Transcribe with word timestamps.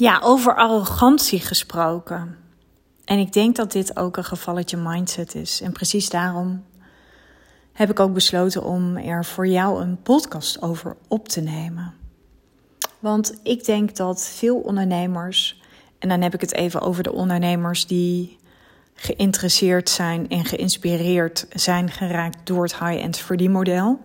Ja, 0.00 0.20
over 0.22 0.54
arrogantie 0.56 1.40
gesproken. 1.40 2.36
En 3.04 3.18
ik 3.18 3.32
denk 3.32 3.56
dat 3.56 3.72
dit 3.72 3.96
ook 3.96 4.16
een 4.16 4.24
gevalletje 4.24 4.76
mindset 4.76 5.34
is. 5.34 5.60
En 5.60 5.72
precies 5.72 6.08
daarom 6.08 6.64
heb 7.72 7.90
ik 7.90 8.00
ook 8.00 8.12
besloten 8.12 8.64
om 8.64 8.96
er 8.96 9.24
voor 9.24 9.46
jou 9.46 9.82
een 9.82 10.02
podcast 10.02 10.62
over 10.62 10.96
op 11.08 11.28
te 11.28 11.40
nemen. 11.40 11.94
Want 12.98 13.40
ik 13.42 13.64
denk 13.64 13.96
dat 13.96 14.26
veel 14.26 14.56
ondernemers, 14.56 15.62
en 15.98 16.08
dan 16.08 16.22
heb 16.22 16.34
ik 16.34 16.40
het 16.40 16.54
even 16.54 16.80
over 16.80 17.02
de 17.02 17.12
ondernemers 17.12 17.86
die 17.86 18.38
geïnteresseerd 18.94 19.88
zijn 19.88 20.28
en 20.28 20.44
geïnspireerd 20.44 21.46
zijn 21.50 21.90
geraakt 21.90 22.46
door 22.46 22.62
het 22.62 22.78
high-end 22.78 23.16
verdienmodel. 23.16 24.00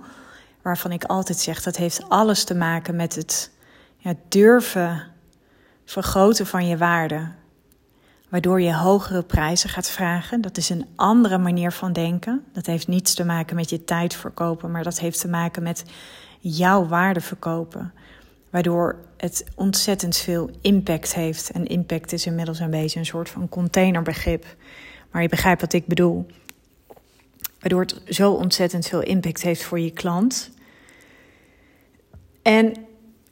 Waarvan 0.62 0.92
ik 0.92 1.04
altijd 1.04 1.40
zeg 1.40 1.64
dat 1.64 1.76
heeft 1.76 2.10
alles 2.10 2.44
te 2.44 2.56
maken 2.56 2.96
met 2.96 3.16
het 3.16 3.52
ja, 3.98 4.14
durven 4.30 5.14
vergroten 5.86 6.46
van 6.46 6.68
je 6.68 6.78
waarde. 6.78 7.32
Waardoor 8.30 8.62
je 8.62 8.76
hogere 8.76 9.24
prijzen 9.24 9.70
gaat 9.70 9.90
vragen. 9.90 10.42
Dat 10.42 10.58
is 10.58 10.70
een 10.70 10.86
andere 10.96 11.38
manier 11.38 11.72
van 11.72 11.94
denken. 11.94 12.44
Dat 12.54 12.66
heeft 12.66 12.88
niets 12.88 13.14
te 13.14 13.26
maken 13.26 13.56
met 13.56 13.70
je 13.70 13.84
tijd 13.84 14.16
verkopen, 14.16 14.72
maar 14.72 14.84
dat 14.84 15.00
heeft 15.00 15.20
te 15.20 15.28
maken 15.28 15.64
met 15.64 15.84
jouw 16.40 16.88
waarde 16.88 17.22
verkopen. 17.22 17.94
Waardoor 18.50 19.00
het 19.18 19.46
ontzettend 19.56 20.18
veel 20.18 20.50
impact 20.62 21.14
heeft. 21.14 21.50
En 21.52 21.66
impact 21.66 22.14
is 22.14 22.26
inmiddels 22.26 22.60
een 22.60 22.70
beetje 22.70 23.00
een 23.00 23.06
soort 23.06 23.30
van 23.30 23.50
containerbegrip. 23.50 24.56
Maar 25.12 25.22
je 25.22 25.30
begrijpt 25.30 25.62
wat 25.62 25.74
ik 25.74 25.86
bedoel. 25.86 26.26
Waardoor 27.60 27.82
het 27.82 28.02
zo 28.08 28.32
ontzettend 28.32 28.88
veel 28.88 29.02
impact 29.02 29.42
heeft 29.42 29.64
voor 29.64 29.80
je 29.80 29.92
klant. 29.92 30.52
En 32.42 32.74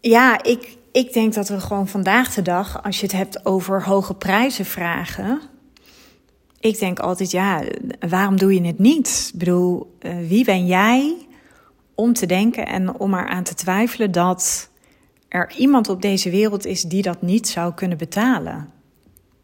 ja, 0.01 0.43
ik, 0.43 0.77
ik 0.93 1.13
denk 1.13 1.33
dat 1.33 1.49
we 1.49 1.59
gewoon 1.59 1.87
vandaag 1.87 2.33
de 2.33 2.41
dag, 2.41 2.83
als 2.83 2.99
je 2.99 3.05
het 3.05 3.15
hebt 3.15 3.45
over 3.45 3.83
hoge 3.83 4.13
prijzen 4.13 4.65
vragen. 4.65 5.41
Ik 6.59 6.79
denk 6.79 6.99
altijd, 6.99 7.31
ja, 7.31 7.63
waarom 8.09 8.37
doe 8.37 8.53
je 8.53 8.65
het 8.65 8.79
niet? 8.79 9.29
Ik 9.33 9.39
bedoel, 9.39 9.95
eh, 9.99 10.15
wie 10.27 10.45
ben 10.45 10.65
jij 10.65 11.15
om 11.95 12.13
te 12.13 12.25
denken 12.25 12.67
en 12.67 12.99
om 12.99 13.13
eraan 13.13 13.43
te 13.43 13.53
twijfelen 13.53 14.11
dat 14.11 14.69
er 15.27 15.53
iemand 15.57 15.89
op 15.89 16.01
deze 16.01 16.29
wereld 16.29 16.65
is 16.65 16.81
die 16.81 17.01
dat 17.01 17.21
niet 17.21 17.47
zou 17.47 17.73
kunnen 17.73 17.97
betalen? 17.97 18.69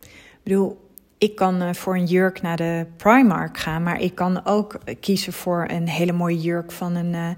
Ik 0.02 0.40
bedoel, 0.44 0.90
ik 1.18 1.36
kan 1.36 1.62
eh, 1.62 1.74
voor 1.74 1.96
een 1.96 2.06
jurk 2.06 2.42
naar 2.42 2.58
de 2.58 2.86
Primark 2.98 3.58
gaan, 3.58 3.84
maar 3.84 4.02
ik 4.02 4.16
kan 4.16 4.46
ook 4.46 4.80
kiezen 5.00 5.34
voor 5.34 5.66
een 5.68 5.88
hele 5.88 6.14
mooie 6.14 6.40
jurk 6.40 6.72
van 6.72 6.96
een, 6.96 7.14
uh, 7.14 7.30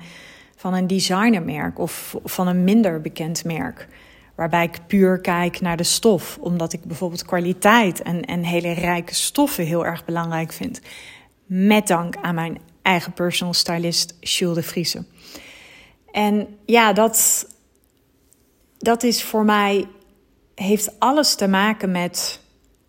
van 0.61 0.73
een 0.73 0.87
designermerk 0.87 1.79
of 1.79 2.15
van 2.23 2.47
een 2.47 2.63
minder 2.63 3.01
bekend 3.01 3.43
merk. 3.43 3.87
Waarbij 4.35 4.63
ik 4.63 4.87
puur 4.87 5.19
kijk 5.21 5.61
naar 5.61 5.77
de 5.77 5.83
stof, 5.83 6.37
omdat 6.41 6.73
ik 6.73 6.83
bijvoorbeeld 6.83 7.25
kwaliteit 7.25 8.01
en, 8.01 8.21
en 8.21 8.43
hele 8.43 8.71
rijke 8.71 9.15
stoffen 9.15 9.65
heel 9.65 9.85
erg 9.85 10.05
belangrijk 10.05 10.51
vind. 10.51 10.81
Met 11.45 11.87
dank 11.87 12.15
aan 12.21 12.35
mijn 12.35 12.59
eigen 12.81 13.13
personal 13.13 13.53
stylist, 13.53 14.15
Jules 14.19 14.55
de 14.55 14.63
Vriese. 14.63 15.05
En 16.11 16.57
ja, 16.65 16.93
dat, 16.93 17.47
dat 18.77 19.03
is 19.03 19.23
voor 19.23 19.45
mij, 19.45 19.87
heeft 20.55 20.99
alles 20.99 21.35
te 21.35 21.47
maken 21.47 21.91
met 21.91 22.39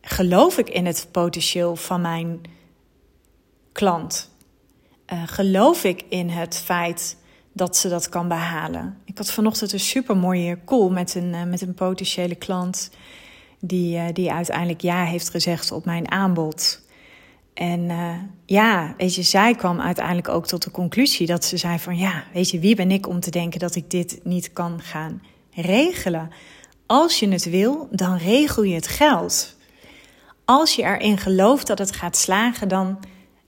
geloof 0.01 0.59
ik 0.59 0.69
in 0.69 0.87
het 0.87 1.09
potentieel 1.11 1.77
van 1.77 2.01
mijn 2.01 2.41
klant? 3.73 4.31
Uh, 5.13 5.23
geloof 5.27 5.85
ik 5.85 6.05
in 6.09 6.29
het 6.29 6.57
feit 6.57 7.21
dat 7.53 7.77
ze 7.77 7.89
dat 7.89 8.09
kan 8.09 8.29
behalen? 8.29 8.99
Ik 9.05 9.19
had 9.19 9.31
vanochtend 9.31 9.73
een 9.73 9.81
super 9.81 10.17
mooie 10.17 10.59
call 10.65 10.91
met 10.91 11.15
een, 11.15 11.33
uh, 11.33 11.43
met 11.43 11.61
een 11.61 11.75
potentiële 11.75 12.35
klant. 12.35 12.91
Die, 13.61 13.97
uh, 13.97 14.05
die 14.13 14.33
uiteindelijk 14.33 14.81
ja 14.81 15.05
heeft 15.05 15.31
gezegd 15.31 15.73
op 15.73 15.85
mijn 15.85 16.11
aanbod. 16.11 16.81
En 17.55 17.91
ja, 18.47 18.95
weet 18.97 19.15
je, 19.15 19.23
zij 19.23 19.55
kwam 19.55 19.81
uiteindelijk 19.81 20.29
ook 20.29 20.47
tot 20.47 20.63
de 20.63 20.71
conclusie 20.71 21.27
dat 21.27 21.45
ze 21.45 21.57
zei 21.57 21.79
van 21.79 21.97
ja, 21.97 22.25
weet 22.33 22.51
je, 22.51 22.59
wie 22.59 22.77
ben 22.77 22.91
ik 22.91 23.09
om 23.09 23.21
te 23.21 23.31
denken 23.31 23.61
dat 23.61 23.75
ik 23.75 23.91
dit 23.91 24.21
niet 24.25 24.53
kan 24.53 24.81
gaan 24.81 25.23
regelen? 25.51 26.31
Als 26.87 27.19
je 27.19 27.29
het 27.29 27.45
wil, 27.45 27.89
dan 27.91 28.17
regel 28.17 28.63
je 28.63 28.75
het 28.75 28.89
geld 28.89 29.57
als 30.45 30.75
je 30.75 30.83
erin 30.83 31.19
gelooft 31.19 31.67
dat 31.67 31.79
het 31.79 31.93
gaat 31.93 32.17
slagen, 32.17 32.69
dan 32.69 32.99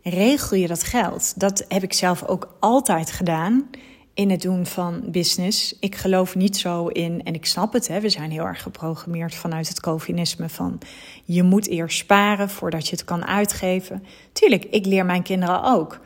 regel 0.03 0.57
je 0.57 0.67
dat 0.67 0.83
geld. 0.83 1.41
Dat 1.41 1.65
heb 1.69 1.83
ik 1.83 1.93
zelf 1.93 2.25
ook 2.25 2.57
altijd 2.61 3.11
gedaan 3.11 3.71
in 4.15 4.31
het 4.31 4.43
doen 4.43 4.67
van 4.67 5.03
business. 5.07 5.77
Ik 5.81 5.95
geloof 5.95 6.35
niet 6.35 6.57
zo 6.57 6.87
in, 6.87 7.23
en 7.25 7.35
ik 7.35 7.47
snap 7.47 7.73
het, 7.73 7.89
hè, 7.89 8.01
we 8.01 8.09
zijn 8.09 8.31
heel 8.31 8.45
erg 8.45 8.63
geprogrammeerd 8.63 9.35
vanuit 9.35 9.69
het 9.69 9.81
Calvinisme 9.81 10.49
van 10.49 10.79
je 11.25 11.43
moet 11.43 11.69
eerst 11.69 11.99
sparen 11.99 12.51
voordat 12.51 12.89
je 12.89 12.97
het 12.97 13.05
kan 13.05 13.27
uitgeven. 13.27 14.05
Tuurlijk, 14.33 14.65
ik 14.65 14.87
leer 14.87 15.05
mijn 15.05 15.23
kinderen 15.23 15.63
ook. 15.63 16.01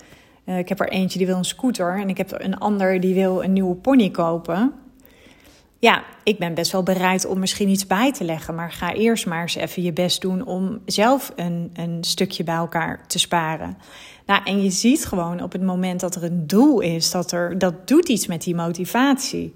Uh, 0.44 0.58
ik 0.58 0.68
heb 0.68 0.80
er 0.80 0.88
eentje 0.88 1.18
die 1.18 1.26
wil 1.26 1.36
een 1.36 1.44
scooter 1.44 2.00
en 2.00 2.08
ik 2.08 2.16
heb 2.16 2.32
er 2.32 2.44
een 2.44 2.58
ander 2.58 3.00
die 3.00 3.14
wil 3.14 3.42
een 3.44 3.52
nieuwe 3.52 3.74
pony 3.74 4.10
kopen 4.10 4.72
ja, 5.80 6.04
ik 6.22 6.38
ben 6.38 6.54
best 6.54 6.72
wel 6.72 6.82
bereid 6.82 7.26
om 7.26 7.38
misschien 7.38 7.68
iets 7.68 7.86
bij 7.86 8.12
te 8.12 8.24
leggen. 8.24 8.54
Maar 8.54 8.72
ga 8.72 8.92
eerst 8.92 9.26
maar 9.26 9.42
eens 9.42 9.54
even 9.54 9.82
je 9.82 9.92
best 9.92 10.20
doen 10.20 10.44
om 10.44 10.80
zelf 10.86 11.32
een, 11.36 11.70
een 11.74 12.04
stukje 12.04 12.44
bij 12.44 12.54
elkaar 12.54 13.06
te 13.06 13.18
sparen. 13.18 13.78
Nou, 14.28 14.42
en 14.44 14.62
je 14.62 14.70
ziet 14.70 15.06
gewoon 15.06 15.42
op 15.42 15.52
het 15.52 15.62
moment 15.62 16.00
dat 16.00 16.14
er 16.14 16.24
een 16.24 16.46
doel 16.46 16.80
is, 16.80 17.10
dat, 17.10 17.32
er, 17.32 17.58
dat 17.58 17.88
doet 17.88 18.08
iets 18.08 18.26
met 18.26 18.42
die 18.42 18.54
motivatie. 18.54 19.54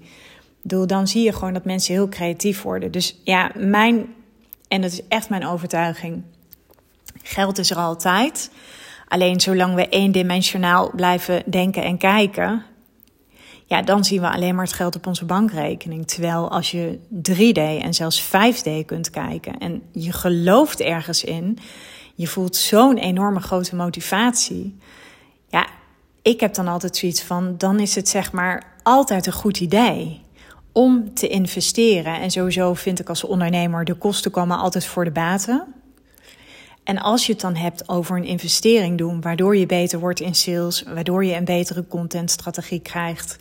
Doel, 0.61 0.87
dan 0.87 1.07
zie 1.07 1.23
je 1.23 1.33
gewoon 1.33 1.53
dat 1.53 1.65
mensen 1.65 1.93
heel 1.93 2.09
creatief 2.09 2.61
worden. 2.61 2.91
Dus 2.91 3.19
ja, 3.23 3.51
mijn, 3.57 4.13
en 4.67 4.81
dat 4.81 4.91
is 4.91 5.07
echt 5.07 5.29
mijn 5.29 5.47
overtuiging, 5.47 6.23
geld 7.23 7.57
is 7.57 7.71
er 7.71 7.77
altijd. 7.77 8.51
Alleen 9.07 9.39
zolang 9.39 9.75
we 9.75 9.89
eendimensionaal 9.89 10.91
blijven 10.95 11.43
denken 11.45 11.83
en 11.83 11.97
kijken, 11.97 12.63
ja, 13.65 13.81
dan 13.81 14.03
zien 14.03 14.21
we 14.21 14.29
alleen 14.29 14.55
maar 14.55 14.65
het 14.65 14.73
geld 14.73 14.95
op 14.95 15.07
onze 15.07 15.25
bankrekening. 15.25 16.07
Terwijl 16.07 16.51
als 16.51 16.71
je 16.71 16.99
3D 17.31 17.83
en 17.83 17.93
zelfs 17.93 18.27
5D 18.27 18.85
kunt 18.85 19.09
kijken 19.09 19.57
en 19.57 19.81
je 19.91 20.11
gelooft 20.11 20.81
ergens 20.81 21.23
in, 21.23 21.57
je 22.13 22.27
voelt 22.27 22.55
zo'n 22.55 22.97
enorme 22.97 23.39
grote 23.39 23.75
motivatie. 23.75 24.77
Ja, 25.47 25.67
ik 26.21 26.39
heb 26.39 26.53
dan 26.53 26.67
altijd 26.67 26.97
zoiets 26.97 27.23
van, 27.23 27.57
dan 27.57 27.79
is 27.79 27.95
het 27.95 28.09
zeg 28.09 28.31
maar 28.31 28.63
altijd 28.83 29.25
een 29.25 29.33
goed 29.33 29.59
idee 29.59 30.21
om 30.71 31.13
te 31.13 31.27
investeren. 31.27 32.19
En 32.19 32.31
sowieso 32.31 32.73
vind 32.73 32.99
ik 32.99 33.09
als 33.09 33.23
ondernemer, 33.23 33.85
de 33.85 33.93
kosten 33.93 34.31
komen 34.31 34.57
altijd 34.57 34.85
voor 34.85 35.03
de 35.03 35.11
baten. 35.11 35.73
En 36.83 36.97
als 36.97 37.25
je 37.25 37.31
het 37.31 37.41
dan 37.41 37.55
hebt 37.55 37.89
over 37.89 38.17
een 38.17 38.25
investering 38.25 38.97
doen, 38.97 39.21
waardoor 39.21 39.55
je 39.55 39.65
beter 39.65 39.99
wordt 39.99 40.19
in 40.19 40.35
sales, 40.35 40.83
waardoor 40.83 41.25
je 41.25 41.35
een 41.35 41.45
betere 41.45 41.87
contentstrategie 41.87 42.79
krijgt, 42.79 43.37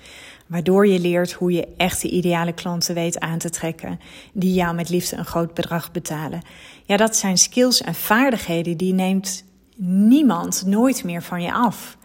waardoor 0.47 0.87
je 0.87 1.01
leert 1.01 1.33
hoe 1.33 1.53
je 1.53 1.69
echt 1.77 2.03
de 2.03 2.11
ideale 2.11 2.53
klanten 2.53 2.95
weet 2.95 3.21
aan 3.21 3.39
te 3.39 3.51
trekken, 3.51 4.01
die 4.33 4.55
jou 4.55 4.75
met 4.75 4.89
liefde 4.89 5.17
een 5.17 5.25
groot 5.25 5.55
bedrag 5.55 5.93
betalen. 5.93 6.43
Ja, 6.85 6.97
dat 6.97 7.17
zijn 7.17 7.39
skills 7.39 7.81
en 7.83 7.95
vaardigheden 7.95 8.77
die 8.77 8.95
neemt 8.95 9.45
niemand 9.77 10.63
nooit 10.67 11.05
meer 11.05 11.23
van 11.23 11.43
je 11.43 11.53
af. 11.53 11.97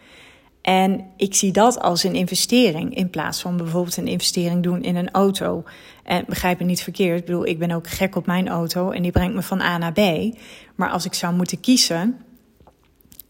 En 0.61 1.05
ik 1.17 1.35
zie 1.35 1.51
dat 1.51 1.79
als 1.79 2.03
een 2.03 2.15
investering 2.15 2.95
in 2.95 3.09
plaats 3.09 3.41
van 3.41 3.57
bijvoorbeeld 3.57 3.97
een 3.97 4.07
investering 4.07 4.63
doen 4.63 4.81
in 4.81 4.95
een 4.95 5.11
auto. 5.11 5.63
En 6.03 6.23
begrijp 6.27 6.59
me 6.59 6.65
niet 6.65 6.81
verkeerd, 6.81 7.19
ik 7.19 7.25
bedoel, 7.25 7.45
ik 7.45 7.59
ben 7.59 7.71
ook 7.71 7.87
gek 7.87 8.15
op 8.15 8.25
mijn 8.25 8.47
auto 8.47 8.91
en 8.91 9.01
die 9.01 9.11
brengt 9.11 9.35
me 9.35 9.41
van 9.41 9.61
A 9.61 9.77
naar 9.77 9.93
B. 9.93 10.35
Maar 10.75 10.89
als 10.89 11.05
ik 11.05 11.13
zou 11.13 11.35
moeten 11.35 11.59
kiezen, 11.59 12.21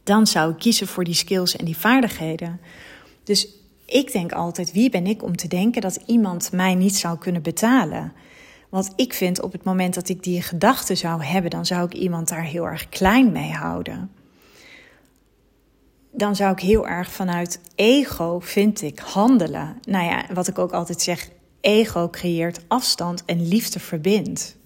dan 0.04 0.28
zou 0.28 0.52
ik 0.52 0.58
kiezen 0.58 0.88
voor 0.88 1.04
die 1.04 1.14
skills 1.14 1.56
en 1.56 1.66
die 1.66 1.78
vaardigheden. 1.78 2.60
Dus 3.24 3.48
ik 3.86 4.12
denk 4.12 4.32
altijd, 4.32 4.72
wie 4.72 4.90
ben 4.90 5.08
ik 5.08 5.24
om 5.24 5.36
te 5.36 5.48
denken 5.48 5.82
dat 5.82 6.00
iemand 6.06 6.52
mij 6.52 6.76
niet 6.76 6.96
zou 6.96 7.18
kunnen 7.18 7.42
betalen? 7.42 8.14
Want 8.70 8.94
ik 8.96 9.14
vind 9.14 9.42
op 9.42 9.52
het 9.52 9.64
moment 9.64 9.94
dat 9.94 10.10
ik 10.10 10.24
die 10.24 10.42
gedachte 10.42 10.96
zou 10.96 11.24
hebben, 11.24 11.52
dan 11.52 11.66
zou 11.66 11.86
ik 11.86 11.94
iemand 11.94 12.28
daar 12.28 12.44
heel 12.44 12.66
erg 12.66 12.90
klein 12.90 13.32
mee 13.32 13.52
houden 13.52 14.12
dan 16.18 16.36
zou 16.36 16.52
ik 16.52 16.60
heel 16.60 16.88
erg 16.88 17.12
vanuit 17.12 17.60
ego, 17.76 18.40
vind 18.40 18.82
ik, 18.82 19.00
handelen. 19.00 19.78
Nou 19.88 20.06
ja, 20.06 20.26
wat 20.34 20.48
ik 20.48 20.60
ook 20.60 20.72
altijd 20.72 21.02
zeg, 21.02 21.30
ego 21.62 22.10
creëert 22.10 22.60
afstand 22.68 23.26
en 23.26 23.48
liefde 23.48 23.80
verbindt. 23.80 24.58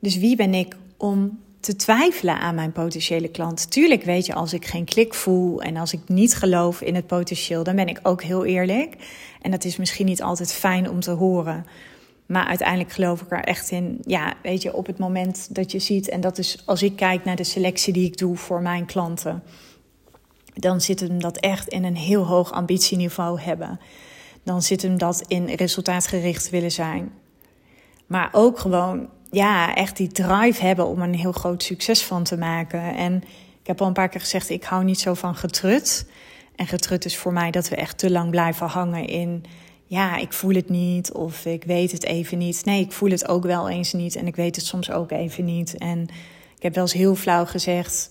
Dus 0.00 0.16
wie 0.16 0.36
ben 0.36 0.54
ik 0.54 0.76
om 0.96 1.40
te 1.60 1.76
twijfelen 1.76 2.40
aan 2.40 2.54
mijn 2.54 2.72
potentiële 2.72 3.28
klant? 3.28 3.70
Tuurlijk 3.70 4.02
weet 4.02 4.26
je, 4.26 4.34
als 4.34 4.52
ik 4.52 4.66
geen 4.66 4.84
klik 4.84 5.14
voel 5.14 5.62
en 5.62 5.76
als 5.76 5.92
ik 5.92 6.00
niet 6.06 6.34
geloof 6.34 6.80
in 6.80 6.94
het 6.94 7.06
potentieel, 7.06 7.64
dan 7.64 7.76
ben 7.76 7.88
ik 7.88 8.00
ook 8.02 8.22
heel 8.22 8.44
eerlijk. 8.44 8.96
En 9.42 9.50
dat 9.50 9.64
is 9.64 9.76
misschien 9.76 10.06
niet 10.06 10.22
altijd 10.22 10.52
fijn 10.52 10.90
om 10.90 11.00
te 11.00 11.10
horen. 11.10 11.66
Maar 12.28 12.46
uiteindelijk 12.46 12.92
geloof 12.92 13.22
ik 13.22 13.30
er 13.30 13.44
echt 13.44 13.70
in. 13.70 13.98
Ja, 14.02 14.34
weet 14.42 14.62
je, 14.62 14.74
op 14.74 14.86
het 14.86 14.98
moment 14.98 15.54
dat 15.54 15.72
je 15.72 15.78
ziet, 15.78 16.08
en 16.08 16.20
dat 16.20 16.38
is 16.38 16.62
als 16.66 16.82
ik 16.82 16.96
kijk 16.96 17.24
naar 17.24 17.36
de 17.36 17.44
selectie 17.44 17.92
die 17.92 18.06
ik 18.06 18.18
doe 18.18 18.36
voor 18.36 18.62
mijn 18.62 18.86
klanten, 18.86 19.42
dan 20.54 20.80
zit 20.80 21.00
hem 21.00 21.20
dat 21.20 21.36
echt 21.36 21.68
in 21.68 21.84
een 21.84 21.96
heel 21.96 22.24
hoog 22.26 22.52
ambitieniveau 22.52 23.40
hebben. 23.40 23.80
Dan 24.42 24.62
zit 24.62 24.82
hem 24.82 24.98
dat 24.98 25.24
in 25.26 25.48
resultaatgericht 25.48 26.50
willen 26.50 26.72
zijn. 26.72 27.12
Maar 28.06 28.28
ook 28.32 28.58
gewoon, 28.58 29.08
ja, 29.30 29.74
echt 29.74 29.96
die 29.96 30.08
drive 30.08 30.64
hebben 30.64 30.86
om 30.86 31.02
een 31.02 31.14
heel 31.14 31.32
groot 31.32 31.62
succes 31.62 32.04
van 32.04 32.22
te 32.22 32.36
maken. 32.36 32.96
En 32.96 33.16
ik 33.60 33.66
heb 33.66 33.80
al 33.80 33.86
een 33.86 33.92
paar 33.92 34.08
keer 34.08 34.20
gezegd, 34.20 34.50
ik 34.50 34.64
hou 34.64 34.84
niet 34.84 35.00
zo 35.00 35.14
van 35.14 35.34
getrut. 35.34 36.10
En 36.56 36.66
getrut 36.66 37.04
is 37.04 37.16
voor 37.16 37.32
mij 37.32 37.50
dat 37.50 37.68
we 37.68 37.76
echt 37.76 37.98
te 37.98 38.10
lang 38.10 38.30
blijven 38.30 38.66
hangen 38.66 39.06
in 39.06 39.44
ja, 39.88 40.16
ik 40.16 40.32
voel 40.32 40.54
het 40.54 40.68
niet 40.68 41.12
of 41.12 41.44
ik 41.44 41.64
weet 41.64 41.92
het 41.92 42.04
even 42.04 42.38
niet. 42.38 42.64
Nee, 42.64 42.80
ik 42.80 42.92
voel 42.92 43.10
het 43.10 43.28
ook 43.28 43.42
wel 43.42 43.68
eens 43.68 43.92
niet 43.92 44.16
en 44.16 44.26
ik 44.26 44.36
weet 44.36 44.56
het 44.56 44.64
soms 44.64 44.90
ook 44.90 45.10
even 45.10 45.44
niet. 45.44 45.76
En 45.78 46.00
ik 46.56 46.62
heb 46.62 46.74
wel 46.74 46.82
eens 46.82 46.92
heel 46.92 47.14
flauw 47.14 47.44
gezegd: 47.44 48.10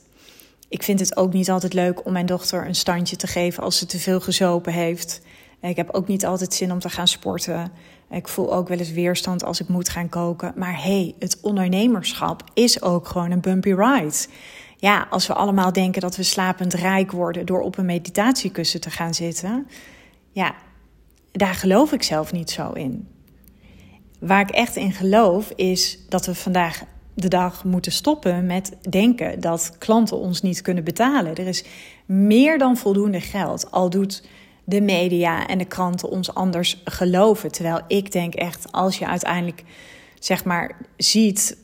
Ik 0.70 0.84
vind 0.84 1.00
het 1.00 1.18
ook 1.18 1.34
niet 1.34 1.50
altijd 1.50 1.74
leuk 1.74 2.06
om 2.06 2.12
mijn 2.12 2.26
dochter 2.26 2.68
een 2.68 2.76
standje 2.76 3.16
te 3.16 3.28
geven 3.28 3.64
als 3.64 3.78
ze 3.78 3.86
te 3.86 4.00
veel 4.00 4.20
gezopen 4.20 4.74
heeft. 4.74 5.22
Ik 5.62 5.76
heb 5.76 5.90
ook 5.92 6.08
niet 6.08 6.26
altijd 6.26 6.54
zin 6.54 6.72
om 6.72 6.80
te 6.80 6.90
gaan 6.90 7.08
sporten. 7.08 7.72
Ik 8.10 8.28
voel 8.28 8.54
ook 8.54 8.68
wel 8.68 8.78
eens 8.78 8.92
weerstand 8.92 9.44
als 9.44 9.60
ik 9.60 9.68
moet 9.68 9.90
gaan 9.90 10.10
koken. 10.10 10.54
Maar 10.56 10.84
hey, 10.84 11.16
het 11.20 11.38
ondernemerschap 11.42 12.44
is 12.54 12.82
ook 12.82 13.08
gewoon 13.08 13.32
een 13.32 13.42
bumpy 13.42 13.74
ride. 13.74 14.26
Ja, 14.78 15.08
als 15.10 15.28
we 15.28 15.34
allemaal 15.34 15.74
denken 15.74 16.02
dat 16.02 16.16
we 16.16 16.24
slapend 16.24 16.74
rijk 16.74 17.12
worden 17.12 17.46
door 17.46 17.62
op 17.62 17.78
een 17.78 17.86
meditatiekussen 17.86 18.82
te 18.82 18.90
gaan 18.90 19.14
zitten. 19.14 19.68
Ja, 20.32 20.56
daar 21.38 21.56
geloof 21.56 21.92
ik 21.92 22.04
zelf 22.04 22.32
niet 22.32 22.50
zo 22.50 22.72
in. 22.72 23.08
Waar 24.20 24.42
ik 24.42 24.50
echt 24.50 24.76
in 24.76 24.92
geloof 24.92 25.52
is 25.56 26.00
dat 26.10 26.26
we 26.26 26.36
vandaag 26.36 26.84
de 27.14 27.28
dag 27.28 27.64
moeten 27.64 27.92
stoppen 27.92 28.46
met 28.46 28.78
denken 28.90 29.40
dat 29.40 29.76
klanten 29.78 30.18
ons 30.18 30.42
niet 30.42 30.62
kunnen 30.62 30.84
betalen. 30.84 31.36
Er 31.36 31.48
is 31.48 31.64
meer 32.06 32.58
dan 32.58 32.78
voldoende 32.78 33.22
geld, 33.22 33.72
al 33.72 33.90
doet 33.90 34.24
de 34.64 34.82
media 34.82 35.48
en 35.48 35.58
de 35.58 35.66
kranten 35.66 36.10
ons 36.10 36.34
anders 36.34 36.82
geloven. 36.84 37.52
Terwijl 37.52 37.82
ik 37.88 38.12
denk 38.12 38.34
echt, 38.34 38.72
als 38.72 38.98
je 38.98 39.08
uiteindelijk 39.08 39.64
zeg 40.20 40.46
maar 40.46 40.78
ziet 40.98 41.58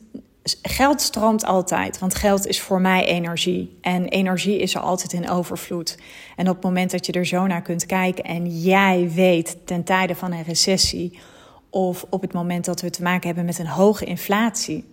geld 0.62 1.00
stroomt 1.00 1.44
altijd, 1.44 1.98
want 1.98 2.14
geld 2.14 2.46
is 2.46 2.60
voor 2.60 2.80
mij 2.80 3.04
energie. 3.04 3.78
En 3.80 4.08
energie 4.08 4.58
is 4.58 4.74
er 4.74 4.80
altijd 4.80 5.12
in 5.12 5.28
overvloed. 5.28 5.98
En 6.36 6.48
op 6.48 6.54
het 6.54 6.64
moment 6.64 6.90
dat 6.90 7.06
je 7.06 7.12
er 7.12 7.26
zo 7.26 7.46
naar 7.46 7.62
kunt 7.62 7.86
kijken 7.86 8.24
en 8.24 8.60
jij 8.60 9.10
weet 9.14 9.56
ten 9.64 9.84
tijde 9.84 10.14
van 10.14 10.32
een 10.32 10.42
recessie 10.42 11.18
of 11.70 12.04
op 12.10 12.20
het 12.20 12.32
moment 12.32 12.64
dat 12.64 12.80
we 12.80 12.90
te 12.90 13.02
maken 13.02 13.26
hebben 13.26 13.44
met 13.44 13.58
een 13.58 13.66
hoge 13.66 14.04
inflatie, 14.04 14.84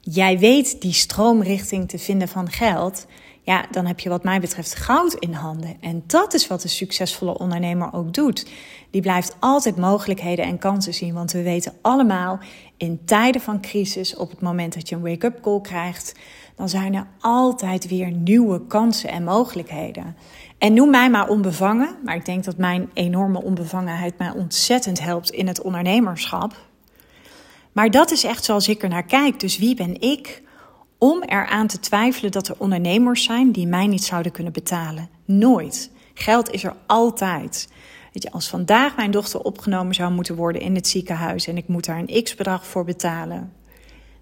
jij 0.00 0.38
weet 0.38 0.80
die 0.80 0.92
stroomrichting 0.92 1.88
te 1.88 1.98
vinden 1.98 2.28
van 2.28 2.50
geld, 2.50 3.06
ja, 3.44 3.64
dan 3.70 3.86
heb 3.86 4.00
je 4.00 4.08
wat 4.08 4.24
mij 4.24 4.40
betreft 4.40 4.74
goud 4.74 5.14
in 5.14 5.32
handen. 5.32 5.76
En 5.80 6.02
dat 6.06 6.34
is 6.34 6.46
wat 6.46 6.62
een 6.62 6.70
succesvolle 6.70 7.38
ondernemer 7.38 7.92
ook 7.92 8.14
doet. 8.14 8.46
Die 8.90 9.02
blijft 9.02 9.36
altijd 9.40 9.76
mogelijkheden 9.76 10.44
en 10.44 10.58
kansen 10.58 10.94
zien, 10.94 11.14
want 11.14 11.32
we 11.32 11.42
weten 11.42 11.74
allemaal 11.80 12.38
in 12.76 13.04
tijden 13.04 13.40
van 13.40 13.60
crisis, 13.60 14.16
op 14.16 14.30
het 14.30 14.40
moment 14.40 14.74
dat 14.74 14.88
je 14.88 14.94
een 14.94 15.02
wake-up 15.02 15.40
call 15.40 15.60
krijgt, 15.60 16.14
dan 16.56 16.68
zijn 16.68 16.94
er 16.94 17.06
altijd 17.20 17.88
weer 17.88 18.10
nieuwe 18.10 18.66
kansen 18.66 19.10
en 19.10 19.24
mogelijkheden. 19.24 20.16
En 20.58 20.74
noem 20.74 20.90
mij 20.90 21.10
maar 21.10 21.28
onbevangen, 21.28 21.96
maar 22.04 22.14
ik 22.14 22.24
denk 22.24 22.44
dat 22.44 22.56
mijn 22.56 22.90
enorme 22.92 23.42
onbevangenheid 23.42 24.18
mij 24.18 24.30
ontzettend 24.30 25.00
helpt 25.00 25.30
in 25.30 25.46
het 25.46 25.62
ondernemerschap. 25.62 26.56
Maar 27.72 27.90
dat 27.90 28.10
is 28.10 28.24
echt 28.24 28.44
zoals 28.44 28.68
ik 28.68 28.82
er 28.82 28.88
naar 28.88 29.06
kijk. 29.06 29.40
Dus 29.40 29.58
wie 29.58 29.74
ben 29.74 30.00
ik 30.00 30.42
om 31.02 31.22
eraan 31.22 31.66
te 31.66 31.80
twijfelen 31.80 32.30
dat 32.30 32.48
er 32.48 32.54
ondernemers 32.58 33.24
zijn 33.24 33.52
die 33.52 33.66
mij 33.66 33.86
niet 33.86 34.04
zouden 34.04 34.32
kunnen 34.32 34.52
betalen? 34.52 35.08
Nooit. 35.24 35.90
Geld 36.14 36.50
is 36.50 36.64
er 36.64 36.74
altijd. 36.86 37.68
Weet 38.12 38.22
je, 38.22 38.30
als 38.30 38.48
vandaag 38.48 38.96
mijn 38.96 39.10
dochter 39.10 39.40
opgenomen 39.40 39.94
zou 39.94 40.12
moeten 40.12 40.36
worden 40.36 40.62
in 40.62 40.74
het 40.74 40.88
ziekenhuis 40.88 41.46
en 41.46 41.56
ik 41.56 41.68
moet 41.68 41.84
daar 41.84 41.98
een 41.98 42.22
x-bedrag 42.22 42.66
voor 42.66 42.84
betalen, 42.84 43.52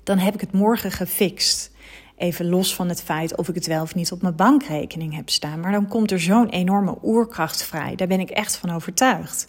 dan 0.03 0.19
heb 0.19 0.35
ik 0.35 0.41
het 0.41 0.53
morgen 0.53 0.91
gefixt. 0.91 1.71
Even 2.17 2.49
los 2.49 2.75
van 2.75 2.89
het 2.89 3.03
feit 3.03 3.37
of 3.37 3.49
ik 3.49 3.55
het 3.55 3.67
wel 3.67 3.83
of 3.83 3.95
niet 3.95 4.13
op 4.13 4.23
mijn 4.23 4.37
bankrekening 4.37 5.15
heb 5.15 5.31
staan. 5.31 5.61
Maar 5.61 5.73
dan 5.73 5.89
komt 5.89 6.11
er 6.11 6.21
zo'n 6.21 6.49
enorme 6.49 6.99
oerkracht 7.03 7.63
vrij. 7.63 7.95
Daar 7.95 8.09
ben 8.09 8.21
ik 8.21 8.31
echt 8.31 8.57
van 8.57 8.71
overtuigd. 8.71 9.47